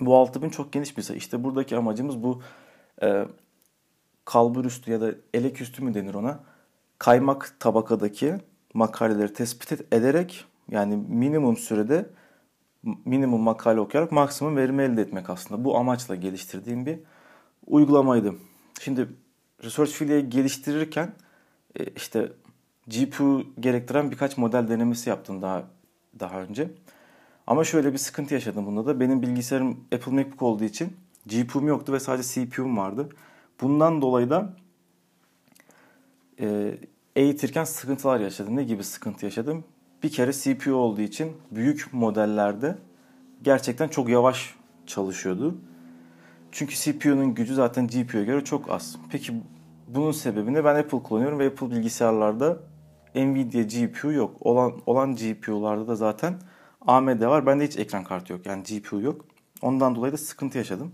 bu 0.01 0.17
6000 0.17 0.49
çok 0.49 0.73
geniş 0.73 0.97
bir 0.97 1.01
sayı. 1.01 1.17
İşte 1.19 1.43
buradaki 1.43 1.77
amacımız 1.77 2.23
bu 2.23 2.41
e, 3.03 3.25
kalbur 4.25 4.65
üstü 4.65 4.91
ya 4.91 5.01
da 5.01 5.11
elek 5.33 5.61
üstü 5.61 5.83
mü 5.83 5.93
denir 5.93 6.13
ona? 6.13 6.39
Kaymak 6.97 7.55
tabakadaki 7.59 8.35
makaleleri 8.73 9.33
tespit 9.33 9.93
ederek 9.93 10.45
yani 10.71 10.95
minimum 10.95 11.57
sürede 11.57 12.09
minimum 13.05 13.41
makale 13.41 13.79
okuyarak 13.79 14.11
maksimum 14.11 14.57
verimi 14.57 14.83
elde 14.83 15.01
etmek 15.01 15.29
aslında. 15.29 15.63
Bu 15.65 15.77
amaçla 15.77 16.15
geliştirdiğim 16.15 16.85
bir 16.85 16.99
uygulamaydı. 17.67 18.33
Şimdi 18.81 19.09
Research 19.63 19.91
Field'i 19.91 20.29
geliştirirken 20.29 21.13
e, 21.79 21.85
işte 21.85 22.31
GPU 22.87 23.43
gerektiren 23.59 24.11
birkaç 24.11 24.37
model 24.37 24.67
denemesi 24.67 25.09
yaptım 25.09 25.41
daha 25.41 25.63
daha 26.19 26.41
önce. 26.41 26.71
Ama 27.49 27.63
şöyle 27.63 27.93
bir 27.93 27.97
sıkıntı 27.97 28.33
yaşadım 28.33 28.65
bunda 28.65 28.85
da. 28.85 28.99
Benim 28.99 29.21
bilgisayarım 29.21 29.77
Apple 29.95 30.11
MacBook 30.11 30.41
olduğu 30.41 30.63
için 30.63 30.97
GPU'm 31.25 31.67
yoktu 31.67 31.93
ve 31.93 31.99
sadece 31.99 32.45
CPU'm 32.45 32.77
vardı. 32.77 33.09
Bundan 33.61 34.01
dolayı 34.01 34.29
da 34.29 34.53
e, 36.39 36.77
eğitirken 37.15 37.63
sıkıntılar 37.63 38.19
yaşadım. 38.19 38.55
Ne 38.55 38.63
gibi 38.63 38.83
sıkıntı 38.83 39.25
yaşadım? 39.25 39.63
Bir 40.03 40.09
kere 40.11 40.31
CPU 40.33 40.73
olduğu 40.73 41.01
için 41.01 41.31
büyük 41.51 41.93
modellerde 41.93 42.77
gerçekten 43.43 43.87
çok 43.87 44.09
yavaş 44.09 44.55
çalışıyordu. 44.87 45.55
Çünkü 46.51 46.75
CPU'nun 46.75 47.33
gücü 47.35 47.55
zaten 47.55 47.87
GPU'ya 47.87 48.23
göre 48.23 48.43
çok 48.43 48.69
az. 48.69 48.97
Peki 49.11 49.33
bunun 49.87 50.11
sebebini 50.11 50.65
ben 50.65 50.75
Apple 50.75 51.03
kullanıyorum 51.03 51.39
ve 51.39 51.47
Apple 51.47 51.69
bilgisayarlarda 51.69 52.59
Nvidia 53.15 53.61
GPU 53.61 54.11
yok. 54.11 54.35
Olan 54.39 54.73
olan 54.85 55.15
GPU'larda 55.15 55.87
da 55.87 55.95
zaten 55.95 56.39
AMD 56.87 57.21
var. 57.21 57.45
Bende 57.45 57.67
hiç 57.67 57.77
ekran 57.77 58.03
kartı 58.03 58.33
yok. 58.33 58.45
Yani 58.45 58.63
GPU 58.63 59.01
yok. 59.01 59.25
Ondan 59.61 59.95
dolayı 59.95 60.13
da 60.13 60.17
sıkıntı 60.17 60.57
yaşadım. 60.57 60.91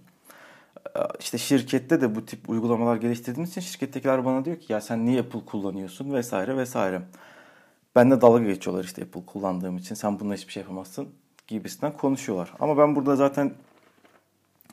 Ee, 0.95 0.99
işte 1.19 1.37
şirkette 1.37 2.01
de 2.01 2.15
bu 2.15 2.25
tip 2.25 2.49
uygulamalar 2.49 2.95
geliştirdiğimiz 2.95 3.49
için 3.51 3.61
şirkettekiler 3.61 4.25
bana 4.25 4.45
diyor 4.45 4.59
ki 4.59 4.73
ya 4.73 4.81
sen 4.81 5.05
niye 5.05 5.21
Apple 5.21 5.45
kullanıyorsun 5.45 6.13
vesaire 6.13 6.57
vesaire. 6.57 7.01
Ben 7.95 8.11
de 8.11 8.21
dalga 8.21 8.43
geçiyorlar 8.43 8.83
işte 8.83 9.01
Apple 9.03 9.25
kullandığım 9.25 9.77
için 9.77 9.95
sen 9.95 10.19
bununla 10.19 10.35
hiçbir 10.35 10.53
şey 10.53 10.61
yapamazsın 10.61 11.09
gibisinden 11.47 11.97
konuşuyorlar. 11.97 12.53
Ama 12.59 12.77
ben 12.77 12.95
burada 12.95 13.15
zaten 13.15 13.53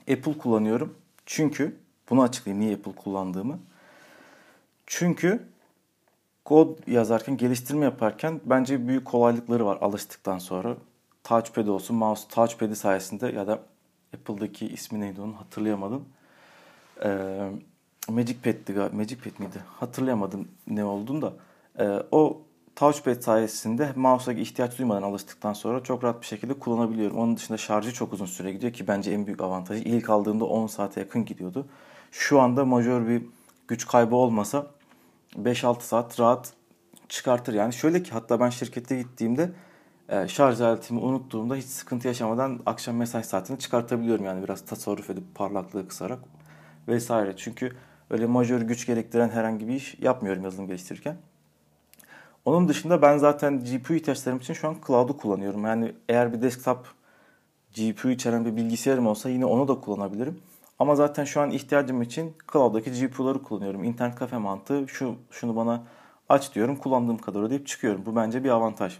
Apple 0.00 0.38
kullanıyorum. 0.38 0.95
Çünkü 1.26 1.76
bunu 2.11 2.23
açıklayayım 2.23 2.64
niye 2.64 2.76
Apple 2.76 2.92
kullandığımı. 2.92 3.59
Çünkü 4.87 5.42
kod 6.45 6.88
yazarken, 6.88 7.37
geliştirme 7.37 7.85
yaparken 7.85 8.40
bence 8.45 8.88
büyük 8.88 9.04
kolaylıkları 9.04 9.66
var 9.66 9.78
alıştıktan 9.81 10.38
sonra. 10.38 10.76
Touchpad 11.25 11.67
olsun, 11.67 11.97
mouse 11.97 12.29
touchpad'i 12.29 12.76
sayesinde 12.76 13.26
ya 13.26 13.47
da 13.47 13.59
Apple'daki 14.14 14.67
ismi 14.67 15.00
neydi 15.00 15.21
onu 15.21 15.37
hatırlayamadım. 15.41 16.05
Ee, 17.05 17.50
Magic 18.09 18.37
Pad'di, 18.45 18.97
Magic 18.97 19.17
Pad 19.17 19.38
miydi? 19.38 19.59
Hatırlayamadım 19.67 20.49
ne 20.67 20.85
olduğunu 20.85 21.23
da. 21.23 21.33
Ee, 21.79 22.02
o 22.11 22.43
touchpad 22.76 23.21
sayesinde 23.21 23.93
mouse'a 23.97 24.35
ihtiyaç 24.35 24.79
duymadan 24.79 25.02
alıştıktan 25.02 25.52
sonra 25.52 25.83
çok 25.83 26.05
rahat 26.05 26.21
bir 26.21 26.26
şekilde 26.26 26.55
kullanabiliyorum. 26.55 27.19
Onun 27.19 27.37
dışında 27.37 27.59
şarjı 27.59 27.93
çok 27.93 28.12
uzun 28.12 28.26
süre 28.26 28.52
gidiyor 28.52 28.73
ki 28.73 28.88
bence 28.88 29.11
en 29.11 29.26
büyük 29.26 29.41
avantajı. 29.41 29.83
İlk 29.83 30.11
aldığımda 30.11 30.45
10 30.45 30.67
saate 30.67 31.00
yakın 31.00 31.25
gidiyordu. 31.25 31.67
Şu 32.12 32.41
anda 32.41 32.64
majör 32.64 33.09
bir 33.09 33.23
güç 33.69 33.87
kaybı 33.87 34.14
olmasa 34.14 34.67
5-6 35.37 35.81
saat 35.81 36.21
rahat 36.21 36.52
çıkartır. 37.09 37.55
Yani 37.55 37.73
şöyle 37.73 38.02
ki 38.02 38.11
hatta 38.11 38.41
ben 38.41 38.50
şirkete 38.50 38.99
gittiğimde 38.99 39.50
şarj 40.29 40.61
aletimi 40.61 41.01
unuttuğumda 41.01 41.55
hiç 41.55 41.65
sıkıntı 41.65 42.09
yaşamadan 42.09 42.61
akşam 42.67 42.97
mesai 42.97 43.25
saatini 43.25 43.59
çıkartabiliyorum. 43.59 44.25
Yani 44.25 44.45
biraz 44.45 44.65
tasarruf 44.65 45.11
edip 45.11 45.35
parlaklığı 45.35 45.89
kısarak 45.89 46.19
vesaire. 46.89 47.35
Çünkü 47.37 47.73
öyle 48.11 48.27
majör 48.27 48.61
güç 48.61 48.87
gerektiren 48.87 49.29
herhangi 49.29 49.69
bir 49.69 49.75
iş 49.75 49.97
yapmıyorum 50.01 50.45
yazılım 50.45 50.67
geliştirirken. 50.67 51.17
Onun 52.45 52.69
dışında 52.69 53.03
ben 53.03 53.19
zaten 53.19 53.65
GPU 53.65 53.95
ihtiyaçlarım 53.95 54.39
için 54.39 54.55
şu 54.55 54.69
an 54.69 54.77
cloud'u 54.87 55.17
kullanıyorum. 55.17 55.65
Yani 55.65 55.93
eğer 56.09 56.33
bir 56.33 56.43
desktop 56.43 56.87
GPU 57.77 58.11
içeren 58.11 58.45
bir 58.45 58.57
bilgisayarım 58.57 59.07
olsa 59.07 59.31
yine 59.31 59.45
onu 59.45 59.69
da 59.69 59.81
kullanabilirim. 59.81 60.41
Ama 60.79 60.95
zaten 60.95 61.25
şu 61.25 61.41
an 61.41 61.51
ihtiyacım 61.51 62.03
için 62.03 62.37
cloud'daki 62.53 62.93
GPU'ları 62.93 63.43
kullanıyorum. 63.43 63.85
İnternet 63.85 64.15
kafe 64.15 64.37
mantığı 64.37 64.89
şu 64.89 65.15
şunu 65.31 65.57
bana 65.57 65.83
aç 66.29 66.55
diyorum 66.55 66.77
kullandığım 66.77 67.19
kadar 67.19 67.43
ödeyip 67.43 67.67
çıkıyorum. 67.67 68.07
Bu 68.07 68.17
bence 68.17 68.45
bir 68.45 68.51
avantaj. 68.51 68.99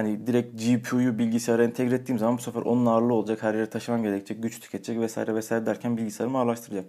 Hani 0.00 0.26
direkt 0.26 0.62
GPU'yu 0.64 1.18
bilgisayara 1.18 1.64
entegre 1.64 1.94
ettiğim 1.94 2.18
zaman 2.18 2.38
bu 2.38 2.42
sefer 2.42 2.62
onun 2.62 2.86
ağırlığı 2.86 3.14
olacak. 3.14 3.42
Her 3.42 3.54
yere 3.54 3.70
taşımam 3.70 4.02
gerekecek, 4.02 4.42
güç 4.42 4.60
tüketecek 4.60 5.00
vesaire 5.00 5.34
vesaire 5.34 5.66
derken 5.66 5.96
bilgisayarımı 5.96 6.38
ağırlaştıracak. 6.38 6.84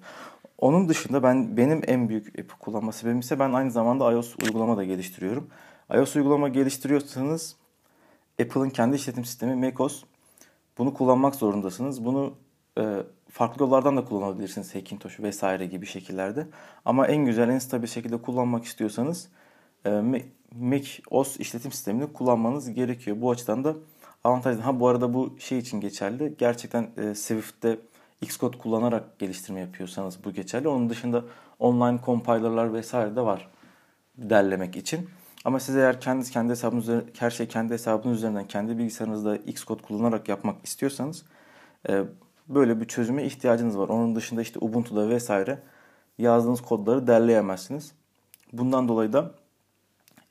Onun 0.57 0.89
dışında 0.89 1.23
ben 1.23 1.57
benim 1.57 1.81
en 1.87 2.09
büyük 2.09 2.59
kullanma 2.59 2.91
sebebim 2.91 3.19
ise 3.19 3.39
ben 3.39 3.53
aynı 3.53 3.71
zamanda 3.71 4.11
iOS 4.11 4.35
uygulama 4.43 4.77
da 4.77 4.83
geliştiriyorum. 4.83 5.47
iOS 5.93 6.15
uygulama 6.15 6.49
geliştiriyorsanız 6.49 7.55
Apple'ın 8.41 8.69
kendi 8.69 8.95
işletim 8.95 9.25
sistemi 9.25 9.55
macOS. 9.55 10.03
Bunu 10.77 10.93
kullanmak 10.93 11.35
zorundasınız. 11.35 12.05
Bunu 12.05 12.33
e, 12.77 12.97
farklı 13.29 13.65
yollardan 13.65 13.97
da 13.97 14.05
kullanabilirsiniz. 14.05 14.75
Hackintosh 14.75 15.19
vesaire 15.19 15.65
gibi 15.65 15.85
şekillerde. 15.85 16.47
Ama 16.85 17.07
en 17.07 17.25
güzel, 17.25 17.49
en 17.49 17.59
stabil 17.59 17.87
şekilde 17.87 18.17
kullanmak 18.17 18.65
istiyorsanız 18.65 19.29
e, 19.85 19.89
Mac 20.59 20.89
OS 21.09 21.37
işletim 21.39 21.71
sistemini 21.71 22.13
kullanmanız 22.13 22.73
gerekiyor. 22.73 23.17
Bu 23.21 23.31
açıdan 23.31 23.63
da 23.63 23.75
avantajlı. 24.23 24.61
Ha 24.61 24.79
bu 24.79 24.87
arada 24.87 25.13
bu 25.13 25.35
şey 25.39 25.57
için 25.57 25.81
geçerli. 25.81 26.35
Gerçekten 26.37 26.89
e, 26.97 27.15
Swift'te 27.15 27.79
Xcode 28.21 28.57
kullanarak 28.57 29.19
geliştirme 29.19 29.59
yapıyorsanız 29.59 30.23
bu 30.23 30.31
geçerli. 30.31 30.67
Onun 30.67 30.89
dışında 30.89 31.23
online 31.59 31.99
compiler'lar 32.05 32.73
vesaire 32.73 33.15
de 33.15 33.21
var 33.21 33.47
derlemek 34.17 34.75
için. 34.75 35.09
Ama 35.45 35.59
siz 35.59 35.75
eğer 35.75 36.01
kendiniz 36.01 36.31
kendi 36.31 36.51
hesabınız 36.51 37.03
her 37.19 37.29
şey 37.29 37.47
kendi 37.47 37.73
hesabınız 37.73 38.17
üzerinden 38.17 38.47
kendi 38.47 38.77
bilgisayarınızda 38.77 39.35
Xcode 39.35 39.81
kullanarak 39.81 40.29
yapmak 40.29 40.65
istiyorsanız 40.65 41.25
e, 41.89 42.03
böyle 42.47 42.81
bir 42.81 42.85
çözüme 42.85 43.23
ihtiyacınız 43.23 43.77
var. 43.77 43.89
Onun 43.89 44.15
dışında 44.15 44.41
işte 44.41 44.59
Ubuntu'da 44.61 45.09
vesaire 45.09 45.59
yazdığınız 46.17 46.61
kodları 46.61 47.07
derleyemezsiniz. 47.07 47.91
Bundan 48.53 48.87
dolayı 48.87 49.13
da 49.13 49.31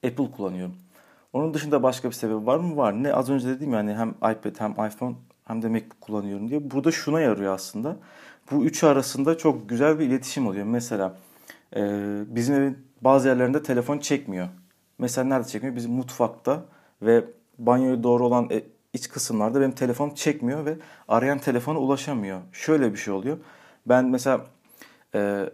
Apple 0.07 0.31
kullanıyorum. 0.31 0.75
Onun 1.33 1.55
dışında 1.55 1.83
başka 1.83 2.09
bir 2.09 2.15
sebep 2.15 2.47
var 2.47 2.59
mı? 2.59 2.77
Var. 2.77 3.03
Ne 3.03 3.13
az 3.13 3.31
önce 3.31 3.49
dediğim 3.49 3.73
yani 3.73 3.95
hem 3.95 4.11
iPad 4.11 4.61
hem 4.61 4.73
iPhone 4.73 5.17
hem 5.45 5.63
de 5.63 5.69
MacBook 5.69 6.01
kullanıyorum 6.01 6.49
diye. 6.49 6.71
Burada 6.71 6.91
şuna 6.91 7.21
yarıyor 7.21 7.55
aslında. 7.55 7.97
Bu 8.51 8.65
üçü 8.65 8.87
arasında 8.87 9.39
çok 9.39 9.69
güzel 9.69 9.99
bir 9.99 10.07
iletişim 10.07 10.47
oluyor. 10.47 10.67
Mesela 10.67 11.17
e, 11.77 11.83
bizim 12.27 12.55
evin 12.55 12.79
bazı 13.01 13.29
yerlerinde 13.29 13.63
telefon 13.63 13.99
çekmiyor. 13.99 14.49
Mesela 14.99 15.29
nerede 15.29 15.49
çekmiyor? 15.49 15.77
Bizim 15.77 15.93
mutfakta 15.93 16.65
ve 17.03 17.25
banyoya 17.59 18.03
doğru 18.03 18.27
olan 18.27 18.49
e, 18.51 18.63
iç 18.93 19.09
kısımlarda 19.09 19.61
benim 19.61 19.73
telefon 19.73 20.11
çekmiyor 20.11 20.65
ve 20.65 20.77
arayan 21.09 21.39
telefona 21.39 21.79
ulaşamıyor. 21.79 22.41
Şöyle 22.53 22.93
bir 22.93 22.99
şey 22.99 23.15
oluyor. 23.15 23.39
Ben 23.87 24.05
mesela 24.05 24.47
e, 25.15 25.51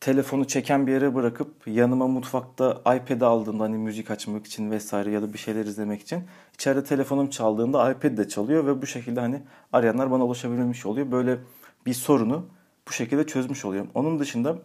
telefonu 0.00 0.46
çeken 0.46 0.86
bir 0.86 0.92
yere 0.92 1.14
bırakıp 1.14 1.66
yanıma 1.66 2.08
mutfakta 2.08 2.80
iPad 2.80 3.20
aldığımda 3.20 3.64
hani 3.64 3.78
müzik 3.78 4.10
açmak 4.10 4.46
için 4.46 4.70
vesaire 4.70 5.10
ya 5.10 5.22
da 5.22 5.32
bir 5.32 5.38
şeyler 5.38 5.64
izlemek 5.64 6.00
için 6.00 6.24
içeride 6.54 6.84
telefonum 6.84 7.30
çaldığında 7.30 7.90
iPad 7.90 8.16
de 8.16 8.28
çalıyor 8.28 8.66
ve 8.66 8.82
bu 8.82 8.86
şekilde 8.86 9.20
hani 9.20 9.42
arayanlar 9.72 10.10
bana 10.10 10.24
ulaşabilmiş 10.24 10.86
oluyor. 10.86 11.12
Böyle 11.12 11.38
bir 11.86 11.94
sorunu 11.94 12.46
bu 12.88 12.92
şekilde 12.92 13.26
çözmüş 13.26 13.64
oluyorum. 13.64 13.90
Onun 13.94 14.18
dışında 14.18 14.58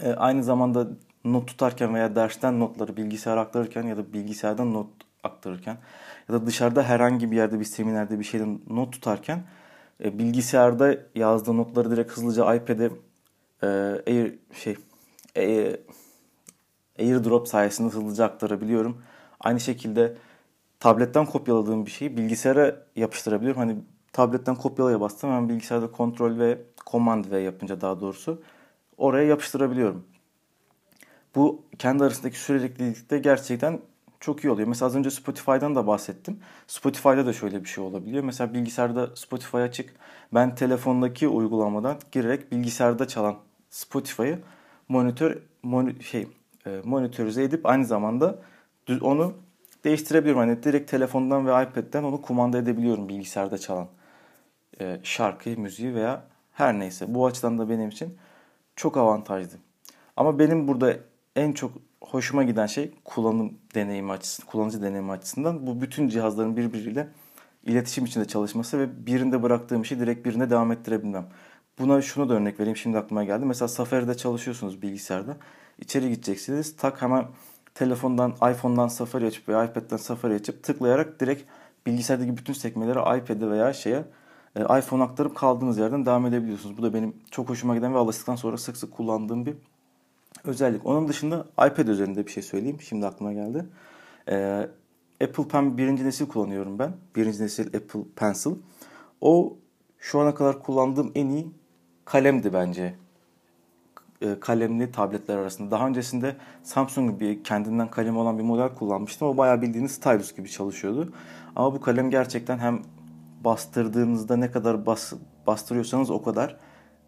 e, 0.00 0.12
aynı 0.12 0.44
zamanda 0.44 0.88
not 1.24 1.48
tutarken 1.48 1.94
veya 1.94 2.16
dersten 2.16 2.60
notları 2.60 2.96
bilgisayara 2.96 3.40
aktarırken 3.40 3.82
ya 3.82 3.96
da 3.96 4.12
bilgisayardan 4.12 4.74
not 4.74 4.88
aktarırken 5.22 5.78
ya 6.28 6.34
da 6.34 6.46
dışarıda 6.46 6.82
herhangi 6.82 7.30
bir 7.30 7.36
yerde 7.36 7.60
bir 7.60 7.64
seminerde 7.64 8.18
bir 8.18 8.24
şeyden 8.24 8.60
not 8.70 8.92
tutarken 8.92 9.42
e, 10.04 10.18
bilgisayarda 10.18 10.96
yazdığı 11.14 11.56
notları 11.56 11.90
direkt 11.90 12.12
hızlıca 12.12 12.54
iPad'e 12.54 12.90
e, 13.62 13.66
Air 14.06 14.38
şey 14.52 14.76
e, 15.36 15.76
AirDrop 16.98 17.48
sayesinde 17.48 17.92
hızlıca 17.94 18.24
aktarabiliyorum. 18.24 19.02
Aynı 19.40 19.60
şekilde 19.60 20.16
tabletten 20.80 21.26
kopyaladığım 21.26 21.86
bir 21.86 21.90
şeyi 21.90 22.16
bilgisayara 22.16 22.86
yapıştırabiliyorum. 22.96 23.60
Hani 23.60 23.76
tabletten 24.12 24.54
kopyalaya 24.54 25.00
bastım 25.00 25.30
hemen 25.30 25.48
bilgisayarda 25.48 25.90
kontrol 25.92 26.38
ve 26.38 26.58
command 26.86 27.24
V 27.30 27.38
yapınca 27.38 27.80
daha 27.80 28.00
doğrusu 28.00 28.42
oraya 28.96 29.26
yapıştırabiliyorum. 29.26 30.04
Bu 31.34 31.62
kendi 31.78 32.04
arasındaki 32.04 32.38
süreklilikte 32.38 33.18
gerçekten 33.18 33.80
çok 34.20 34.44
iyi 34.44 34.50
oluyor. 34.50 34.68
Mesela 34.68 34.86
az 34.86 34.96
önce 34.96 35.10
Spotify'dan 35.10 35.74
da 35.74 35.86
bahsettim. 35.86 36.40
Spotify'da 36.66 37.26
da 37.26 37.32
şöyle 37.32 37.64
bir 37.64 37.68
şey 37.68 37.84
olabiliyor. 37.84 38.24
Mesela 38.24 38.54
bilgisayarda 38.54 39.16
Spotify 39.16 39.56
açık. 39.56 39.94
Ben 40.34 40.54
telefondaki 40.54 41.28
uygulamadan 41.28 41.96
girerek 42.12 42.52
bilgisayarda 42.52 43.08
çalan 43.08 43.36
Spotify'ı 43.76 44.38
monitör 44.88 45.36
mon 45.62 45.92
şey 46.00 46.28
e, 46.66 46.80
monitörize 46.84 47.42
edip 47.42 47.66
aynı 47.66 47.84
zamanda 47.84 48.38
onu 49.00 49.34
değiştirebiliyorum. 49.84 50.40
Hani 50.40 50.62
direkt 50.62 50.90
telefondan 50.90 51.46
ve 51.46 51.50
iPad'den 51.50 52.02
onu 52.02 52.22
kumanda 52.22 52.58
edebiliyorum 52.58 53.08
bilgisayarda 53.08 53.58
çalan 53.58 53.88
e, 54.80 55.00
şarkı, 55.02 55.50
müziği 55.50 55.94
veya 55.94 56.22
her 56.52 56.78
neyse. 56.78 57.14
Bu 57.14 57.26
açıdan 57.26 57.58
da 57.58 57.68
benim 57.68 57.88
için 57.88 58.18
çok 58.76 58.96
avantajlı. 58.96 59.58
Ama 60.16 60.38
benim 60.38 60.68
burada 60.68 60.96
en 61.36 61.52
çok 61.52 61.72
hoşuma 62.00 62.42
giden 62.42 62.66
şey 62.66 62.90
kullanım 63.04 63.58
deneyimi 63.74 64.12
açısından, 64.12 64.50
kullanıcı 64.50 64.82
deneyimi 64.82 65.12
açısından 65.12 65.66
bu 65.66 65.80
bütün 65.80 66.08
cihazların 66.08 66.56
birbiriyle 66.56 67.08
iletişim 67.66 68.04
içinde 68.04 68.24
çalışması 68.24 68.78
ve 68.78 69.06
birinde 69.06 69.42
bıraktığım 69.42 69.82
işi 69.82 70.00
direkt 70.00 70.26
birine 70.26 70.50
devam 70.50 70.72
ettirebilmem. 70.72 71.26
Buna 71.78 72.02
şunu 72.02 72.28
da 72.28 72.34
örnek 72.34 72.60
vereyim 72.60 72.76
şimdi 72.76 72.98
aklıma 72.98 73.24
geldi. 73.24 73.44
Mesela 73.44 73.68
Safari'de 73.68 74.16
çalışıyorsunuz 74.16 74.82
bilgisayarda. 74.82 75.36
İçeri 75.78 76.10
gideceksiniz. 76.10 76.76
Tak 76.76 77.02
hemen 77.02 77.26
telefondan, 77.74 78.30
iPhone'dan 78.30 78.88
Safari 78.88 79.26
açıp 79.26 79.48
veya 79.48 79.64
iPad'den 79.64 79.96
Safari 79.96 80.34
açıp 80.34 80.62
tıklayarak 80.62 81.20
direkt 81.20 81.42
bilgisayardaki 81.86 82.36
bütün 82.36 82.52
sekmeleri 82.52 82.98
iPad'e 82.98 83.50
veya 83.50 83.72
şeye 83.72 84.04
e, 84.56 84.78
iPhone 84.78 85.02
aktarıp 85.02 85.36
kaldığınız 85.36 85.78
yerden 85.78 86.06
devam 86.06 86.26
edebiliyorsunuz. 86.26 86.78
Bu 86.78 86.82
da 86.82 86.94
benim 86.94 87.16
çok 87.30 87.48
hoşuma 87.48 87.74
giden 87.76 87.94
ve 87.94 87.98
alıştıktan 87.98 88.36
sonra 88.36 88.56
sık 88.58 88.76
sık 88.76 88.92
kullandığım 88.92 89.46
bir 89.46 89.54
özellik. 90.44 90.86
Onun 90.86 91.08
dışında 91.08 91.46
iPad 91.52 91.88
üzerinde 91.88 92.26
bir 92.26 92.30
şey 92.30 92.42
söyleyeyim. 92.42 92.80
Şimdi 92.80 93.06
aklıma 93.06 93.32
geldi. 93.32 93.66
Ee, 94.28 94.68
Apple 95.24 95.48
Pen 95.48 95.78
birinci 95.78 96.04
nesil 96.04 96.26
kullanıyorum 96.26 96.78
ben. 96.78 96.92
Birinci 97.16 97.42
nesil 97.42 97.66
Apple 97.66 98.00
Pencil. 98.16 98.50
O 99.20 99.56
şu 99.98 100.20
ana 100.20 100.34
kadar 100.34 100.62
kullandığım 100.62 101.12
en 101.14 101.28
iyi 101.28 101.46
kalemdi 102.06 102.52
bence. 102.52 102.94
Ee, 104.22 104.40
kalemli 104.40 104.92
tabletler 104.92 105.36
arasında. 105.36 105.70
Daha 105.70 105.88
öncesinde 105.88 106.36
Samsung 106.62 107.20
bir 107.20 107.44
kendinden 107.44 107.90
kalem 107.90 108.16
olan 108.16 108.38
bir 108.38 108.42
model 108.42 108.74
kullanmıştım. 108.74 109.28
O 109.28 109.36
bayağı 109.36 109.62
bildiğiniz 109.62 109.92
stylus 109.92 110.36
gibi 110.36 110.50
çalışıyordu. 110.50 111.12
Ama 111.56 111.74
bu 111.74 111.80
kalem 111.80 112.10
gerçekten 112.10 112.58
hem 112.58 112.82
bastırdığınızda 113.44 114.36
ne 114.36 114.50
kadar 114.50 114.86
bas, 114.86 115.12
bastırıyorsanız 115.46 116.10
o 116.10 116.22
kadar 116.22 116.56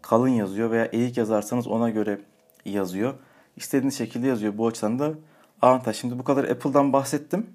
kalın 0.01 0.29
yazıyor 0.29 0.71
veya 0.71 0.85
eğik 0.85 1.17
yazarsanız 1.17 1.67
ona 1.67 1.89
göre 1.89 2.21
yazıyor 2.65 3.13
istediğiniz 3.57 3.97
şekilde 3.97 4.27
yazıyor. 4.27 4.57
Bu 4.57 4.67
açıdan 4.67 4.99
da 4.99 5.13
avantaj. 5.61 5.95
Şimdi 5.97 6.19
bu 6.19 6.23
kadar 6.23 6.43
Apple'dan 6.43 6.93
bahsettim. 6.93 7.47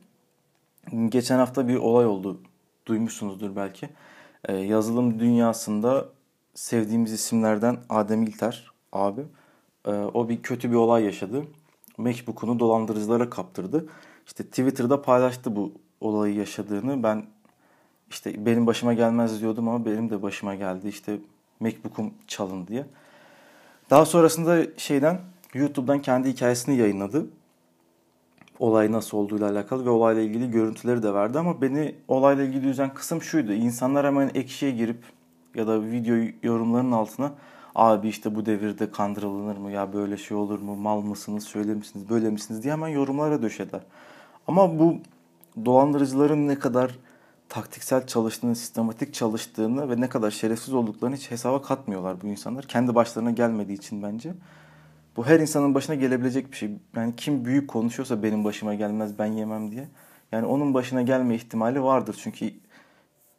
Geçen 1.09 1.39
hafta 1.39 1.69
bir 1.69 1.77
olay 1.77 2.07
oldu. 2.07 2.41
Duymuşsunuzdur 2.87 3.57
belki. 3.57 3.89
Ee, 4.45 4.57
yazılım 4.57 5.21
dünyasında 5.21 6.09
sevdiğimiz 6.55 7.13
isimlerden 7.13 7.79
Adem 7.89 8.23
İlter 8.23 8.71
abi. 8.93 9.21
E, 9.87 9.91
o 9.91 10.29
bir 10.29 10.43
kötü 10.43 10.71
bir 10.71 10.77
olay 10.77 11.05
yaşadı. 11.05 11.45
MacBook'unu 11.99 12.59
dolandırıcılara 12.59 13.31
kaptırdı. 13.31 13.87
İşte 14.27 14.45
Twitter'da 14.45 15.03
paylaştı 15.03 15.57
bu 15.57 15.73
olayı 16.01 16.35
yaşadığını. 16.35 17.03
Ben 17.03 17.27
işte 18.11 18.47
benim 18.47 18.67
başıma 18.67 18.95
gelmez 18.95 19.41
diyordum 19.41 19.69
ama 19.69 19.85
benim 19.85 20.11
de 20.11 20.23
başıma 20.23 20.55
geldi. 20.55 20.89
İşte 20.89 21.19
MacBook'um 21.61 22.15
çalındı 22.27 22.69
diye. 22.69 22.87
Daha 23.91 24.05
sonrasında 24.05 24.67
şeyden 24.77 25.21
YouTube'dan 25.55 26.03
kendi 26.03 26.29
hikayesini 26.29 26.77
yayınladı. 26.77 27.27
Olay 28.59 28.93
nasıl 28.93 29.19
olduğuyla 29.19 29.51
alakalı 29.51 29.87
ve 29.87 29.91
olayla 29.91 30.23
ilgili 30.23 30.51
görüntüleri 30.51 31.03
de 31.03 31.15
verdi 31.15 31.39
ama 31.39 31.63
beni 31.63 31.95
olayla 32.09 32.45
ilgili 32.45 32.69
üzen 32.69 32.95
kısım 32.95 33.23
şuydu. 33.23 33.53
İnsanlar 33.53 34.07
hemen 34.07 34.31
ekşiye 34.35 34.73
girip 34.73 34.97
ya 35.55 35.67
da 35.67 35.83
video 35.83 36.17
yorumlarının 36.43 36.93
altına 36.93 37.33
abi 37.75 38.09
işte 38.09 38.35
bu 38.35 38.47
devirde 38.47 38.91
kandırılır 38.91 39.57
mı 39.57 39.71
ya 39.71 39.93
böyle 39.93 40.17
şey 40.17 40.37
olur 40.37 40.59
mu 40.59 40.77
mal 40.77 41.01
mısınız 41.01 41.47
şöyle 41.47 41.75
misiniz 41.75 42.09
böyle 42.11 42.31
misiniz 42.31 42.63
diye 42.63 42.73
hemen 42.73 42.89
yorumlara 42.89 43.43
döşeder. 43.43 43.81
Ama 44.47 44.79
bu 44.79 44.97
dolandırıcıların 45.65 46.49
ne 46.49 46.59
kadar 46.59 46.99
taktiksel 47.49 48.07
çalıştığını, 48.07 48.57
sistematik 48.57 49.15
çalıştığını 49.15 49.91
ve 49.91 50.01
ne 50.01 50.09
kadar 50.09 50.31
şerefsiz 50.31 50.75
olduklarını 50.75 51.17
hiç 51.17 51.31
hesaba 51.31 51.63
katmıyorlar 51.63 52.23
bu 52.23 52.27
insanlar. 52.27 52.65
Kendi 52.65 52.95
başlarına 52.95 53.31
gelmediği 53.31 53.79
için 53.79 54.03
bence. 54.03 54.35
Bu 55.17 55.27
her 55.27 55.41
insanın 55.41 55.75
başına 55.75 55.95
gelebilecek 55.95 56.53
bir 56.53 56.57
şey. 56.57 56.71
Yani 56.97 57.17
kim 57.17 57.45
büyük 57.45 57.69
konuşuyorsa 57.69 58.23
benim 58.23 58.45
başıma 58.45 58.75
gelmez 58.75 59.19
ben 59.19 59.27
yemem 59.27 59.71
diye. 59.71 59.89
Yani 60.33 60.47
onun 60.47 60.75
başına 60.75 61.03
gelme 61.03 61.35
ihtimali 61.35 61.83
vardır. 61.83 62.17
Çünkü 62.23 62.51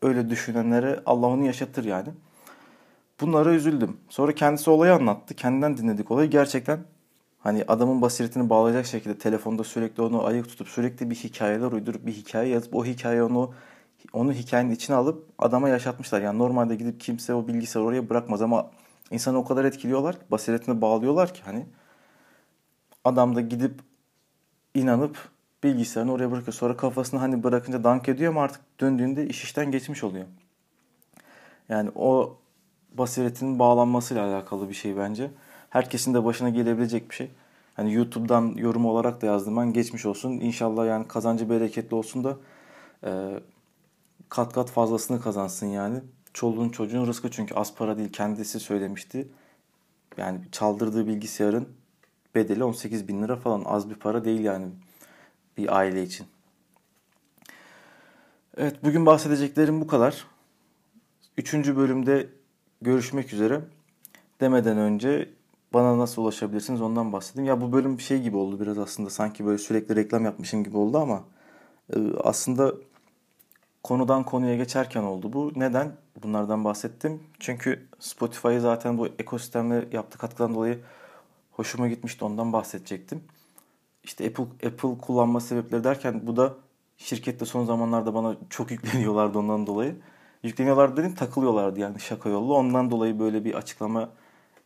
öyle 0.01 0.29
düşünenlere 0.29 0.99
Allah 1.05 1.27
onu 1.27 1.45
yaşatır 1.45 1.86
yani. 1.86 2.10
Bunlara 3.21 3.53
üzüldüm. 3.53 3.97
Sonra 4.10 4.36
kendisi 4.36 4.69
olayı 4.69 4.93
anlattı. 4.93 5.36
Kendinden 5.36 5.77
dinledik 5.77 6.12
olayı. 6.12 6.29
Gerçekten 6.29 6.79
hani 7.39 7.63
adamın 7.67 8.01
basiretini 8.01 8.49
bağlayacak 8.49 8.86
şekilde 8.86 9.17
telefonda 9.17 9.63
sürekli 9.63 10.03
onu 10.03 10.25
ayık 10.25 10.49
tutup 10.49 10.67
sürekli 10.67 11.10
bir 11.10 11.15
hikayeler 11.15 11.71
uydurup 11.71 12.05
bir 12.05 12.12
hikaye 12.12 12.49
yazıp 12.49 12.75
o 12.75 12.86
hikaye 12.86 13.23
onu 13.23 13.53
onu 14.13 14.34
hikayenin 14.34 14.71
içine 14.71 14.95
alıp 14.95 15.29
adama 15.39 15.69
yaşatmışlar. 15.69 16.21
Yani 16.21 16.39
normalde 16.39 16.75
gidip 16.75 16.99
kimse 16.99 17.34
o 17.34 17.47
bilgisayar 17.47 17.81
oraya 17.81 18.10
bırakmaz 18.10 18.41
ama 18.41 18.71
insanı 19.12 19.38
o 19.38 19.45
kadar 19.45 19.65
etkiliyorlar 19.65 20.15
ki 20.15 20.25
basiretini 20.31 20.81
bağlıyorlar 20.81 21.34
ki 21.34 21.41
hani 21.45 21.65
adam 23.03 23.36
da 23.36 23.41
gidip 23.41 23.81
inanıp 24.73 25.17
bilgisayarını 25.63 26.11
oraya 26.11 26.31
bırakıyor. 26.31 26.53
Sonra 26.53 26.77
kafasını 26.77 27.19
hani 27.19 27.43
bırakınca 27.43 27.83
dank 27.83 28.09
ediyor 28.09 28.31
ama 28.31 28.43
artık 28.43 28.61
döndüğünde 28.79 29.27
iş 29.27 29.43
işten 29.43 29.71
geçmiş 29.71 30.03
oluyor. 30.03 30.25
Yani 31.69 31.91
o 31.95 32.37
basiretinin 32.93 33.59
bağlanmasıyla 33.59 34.27
alakalı 34.27 34.69
bir 34.69 34.73
şey 34.73 34.97
bence. 34.97 35.31
Herkesin 35.69 36.13
de 36.13 36.25
başına 36.25 36.49
gelebilecek 36.49 37.09
bir 37.09 37.15
şey. 37.15 37.31
Hani 37.75 37.93
YouTube'dan 37.93 38.53
yorum 38.57 38.85
olarak 38.85 39.21
da 39.21 39.25
yazdım 39.25 39.57
ben 39.57 39.73
geçmiş 39.73 40.05
olsun. 40.05 40.31
İnşallah 40.31 40.87
yani 40.87 41.07
kazancı 41.07 41.49
bereketli 41.49 41.95
olsun 41.95 42.23
da 42.23 42.37
e, 43.03 43.39
kat 44.29 44.53
kat 44.53 44.69
fazlasını 44.69 45.21
kazansın 45.21 45.67
yani. 45.67 46.01
Çoluğun 46.33 46.69
çocuğun 46.69 47.07
rızkı 47.07 47.31
çünkü 47.31 47.55
az 47.55 47.75
para 47.75 47.97
değil 47.97 48.11
kendisi 48.11 48.59
söylemişti. 48.59 49.27
Yani 50.17 50.39
çaldırdığı 50.51 51.07
bilgisayarın 51.07 51.67
bedeli 52.35 52.63
18 52.63 53.07
bin 53.07 53.23
lira 53.23 53.35
falan 53.35 53.63
az 53.65 53.89
bir 53.89 53.95
para 53.95 54.25
değil 54.25 54.41
yani 54.41 54.67
bir 55.57 55.77
aile 55.77 56.03
için. 56.03 56.27
Evet 58.57 58.83
bugün 58.83 59.05
bahsedeceklerim 59.05 59.81
bu 59.81 59.87
kadar. 59.87 60.27
Üçüncü 61.37 61.77
bölümde 61.77 62.29
görüşmek 62.81 63.33
üzere. 63.33 63.61
Demeden 64.41 64.77
önce 64.77 65.29
bana 65.73 65.97
nasıl 65.97 66.21
ulaşabilirsiniz 66.21 66.81
ondan 66.81 67.13
bahsedeyim. 67.13 67.47
Ya 67.47 67.61
bu 67.61 67.71
bölüm 67.71 67.97
bir 67.97 68.03
şey 68.03 68.21
gibi 68.21 68.37
oldu 68.37 68.59
biraz 68.59 68.77
aslında 68.77 69.09
sanki 69.09 69.45
böyle 69.45 69.57
sürekli 69.57 69.95
reklam 69.95 70.25
yapmışım 70.25 70.63
gibi 70.63 70.77
oldu 70.77 70.97
ama 70.97 71.23
e, 71.95 71.97
aslında 72.23 72.73
konudan 73.83 74.23
konuya 74.23 74.55
geçerken 74.55 75.03
oldu 75.03 75.33
bu. 75.33 75.51
Neden? 75.55 75.91
Bunlardan 76.23 76.63
bahsettim. 76.63 77.23
Çünkü 77.39 77.87
Spotify 77.99 78.57
zaten 78.57 78.97
bu 78.97 79.07
ekosistemle 79.07 79.87
yaptığı 79.91 80.17
katkıdan 80.17 80.55
dolayı 80.55 80.79
hoşuma 81.51 81.87
gitmişti. 81.87 82.25
Ondan 82.25 82.53
bahsedecektim. 82.53 83.23
İşte 84.05 84.27
Apple, 84.27 84.67
Apple 84.67 84.97
kullanma 85.01 85.39
sebepleri 85.39 85.83
derken 85.83 86.27
bu 86.27 86.35
da 86.37 86.53
şirkette 86.97 87.45
son 87.45 87.65
zamanlarda 87.65 88.13
bana 88.13 88.35
çok 88.49 88.71
yükleniyorlardı 88.75 89.39
ondan 89.39 89.67
dolayı. 89.67 89.95
Yükleniyorlar 90.43 90.97
dedim 90.97 91.15
takılıyorlardı 91.15 91.79
yani 91.79 91.99
şaka 91.99 92.29
yollu. 92.29 92.55
Ondan 92.55 92.91
dolayı 92.91 93.19
böyle 93.19 93.45
bir 93.45 93.53
açıklama 93.53 94.09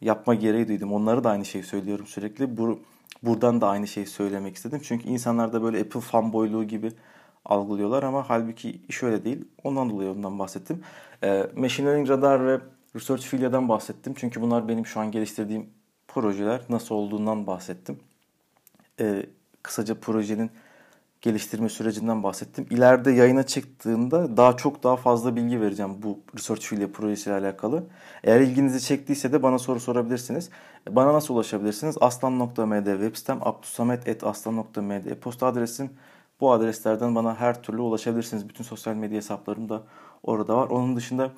yapma 0.01 0.35
gereği 0.35 0.67
duydum. 0.67 0.93
Onları 0.93 1.23
da 1.23 1.29
aynı 1.29 1.45
şeyi 1.45 1.63
söylüyorum 1.63 2.05
sürekli. 2.07 2.57
Bu, 2.57 2.79
buradan 3.23 3.61
da 3.61 3.67
aynı 3.67 3.87
şeyi 3.87 4.07
söylemek 4.07 4.55
istedim. 4.55 4.81
Çünkü 4.83 5.07
insanlar 5.09 5.53
da 5.53 5.63
böyle 5.63 5.79
Apple 5.81 5.99
fanboyluğu 5.99 6.63
gibi 6.63 6.91
algılıyorlar 7.45 8.03
ama 8.03 8.29
halbuki 8.29 8.81
iş 8.87 9.03
öyle 9.03 9.25
değil. 9.25 9.45
Ondan 9.63 9.89
dolayı 9.89 10.11
ondan 10.11 10.39
bahsettim. 10.39 10.83
E, 11.23 11.49
Machine 11.55 11.87
Learning 11.87 12.09
Radar 12.09 12.45
ve 12.45 12.59
Research 12.95 13.23
Filia'dan 13.23 13.69
bahsettim. 13.69 14.13
Çünkü 14.17 14.41
bunlar 14.41 14.67
benim 14.67 14.85
şu 14.85 14.99
an 14.99 15.11
geliştirdiğim 15.11 15.69
projeler. 16.07 16.61
Nasıl 16.69 16.95
olduğundan 16.95 17.47
bahsettim. 17.47 17.99
E, 18.99 19.25
kısaca 19.63 19.99
projenin 19.99 20.51
geliştirme 21.21 21.69
sürecinden 21.69 22.23
bahsettim. 22.23 22.67
İleride 22.69 23.11
yayına 23.11 23.43
çıktığında 23.43 24.37
daha 24.37 24.57
çok 24.57 24.83
daha 24.83 24.95
fazla 24.95 25.35
bilgi 25.35 25.61
vereceğim 25.61 25.91
bu 26.03 26.19
Research 26.35 26.61
Filia 26.61 26.87
projesiyle 26.87 27.37
alakalı. 27.37 27.83
Eğer 28.23 28.41
ilginizi 28.41 28.81
çektiyse 28.81 29.31
de 29.31 29.43
bana 29.43 29.59
soru 29.59 29.79
sorabilirsiniz. 29.79 30.49
Bana 30.89 31.13
nasıl 31.13 31.33
ulaşabilirsiniz? 31.33 31.97
aslan.md 32.01 32.85
web 32.85 33.15
sitem, 33.15 33.39
abdusamet.aslan.md 33.41 35.05
e-posta 35.05 35.47
adresim. 35.47 35.89
Bu 36.41 36.51
adreslerden 36.51 37.15
bana 37.15 37.35
her 37.35 37.63
türlü 37.63 37.81
ulaşabilirsiniz. 37.81 38.49
Bütün 38.49 38.63
sosyal 38.63 38.95
medya 38.95 39.17
hesaplarım 39.17 39.69
da 39.69 39.83
orada 40.23 40.57
var. 40.57 40.67
Onun 40.69 40.95
dışında 40.95 41.31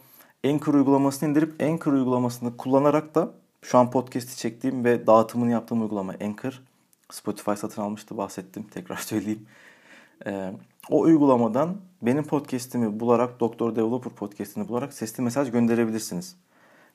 Anchor 0.46 0.74
uygulamasını 0.74 1.30
indirip 1.30 1.64
Anchor 1.64 1.94
uygulamasını 1.94 2.58
kullanarak 2.58 3.16
da 3.16 3.32
şu 3.62 3.78
an 3.78 3.92
podcast'i 3.92 4.38
çektiğim 4.38 4.86
ve 4.86 5.08
dağıtımını 5.08 5.52
yaptığım 5.52 5.82
uygulama 5.82 6.14
Anchor. 6.24 6.62
Spotify 7.14 7.52
satın 7.52 7.82
almıştı 7.82 8.18
bahsettim. 8.18 8.64
Tekrar 8.64 8.96
söyleyeyim. 8.98 9.48
Ee, 10.26 10.54
o 10.90 11.00
uygulamadan 11.00 11.78
benim 12.02 12.24
podcast'imi 12.24 13.00
bularak 13.00 13.40
Doktor 13.40 13.76
Developer 13.76 14.14
podcast'ini 14.14 14.68
bularak 14.68 14.94
sesli 14.94 15.24
mesaj 15.24 15.52
gönderebilirsiniz. 15.52 16.36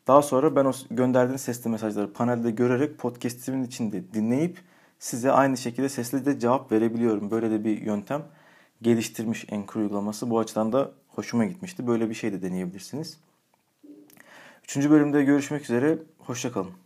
Daha 0.07 0.23
sonra 0.23 0.57
ben 0.57 0.65
o 0.65 0.73
gönderdiğiniz 0.91 1.41
sesli 1.41 1.71
mesajları 1.71 2.13
panelde 2.13 2.51
görerek 2.51 2.99
podcast'imin 2.99 3.65
içinde 3.65 4.15
dinleyip 4.15 4.59
size 4.99 5.33
aynı 5.33 5.57
şekilde 5.57 5.89
sesli 5.89 6.27
de 6.27 6.39
cevap 6.39 6.73
verebiliyorum. 6.73 7.31
Böyle 7.31 7.51
de 7.51 7.65
bir 7.65 7.83
yöntem 7.83 8.23
geliştirmiş 8.83 9.53
Anchor 9.53 9.81
uygulaması. 9.81 10.31
Bu 10.31 10.39
açıdan 10.39 10.73
da 10.73 10.91
hoşuma 11.09 11.45
gitmişti. 11.45 11.87
Böyle 11.87 12.11
bir 12.11 12.15
şey 12.15 12.33
de 12.33 12.43
deneyebilirsiniz. 12.43 13.21
Üçüncü 14.65 14.91
bölümde 14.91 15.25
görüşmek 15.25 15.63
üzere. 15.63 15.99
Hoşçakalın. 16.19 16.86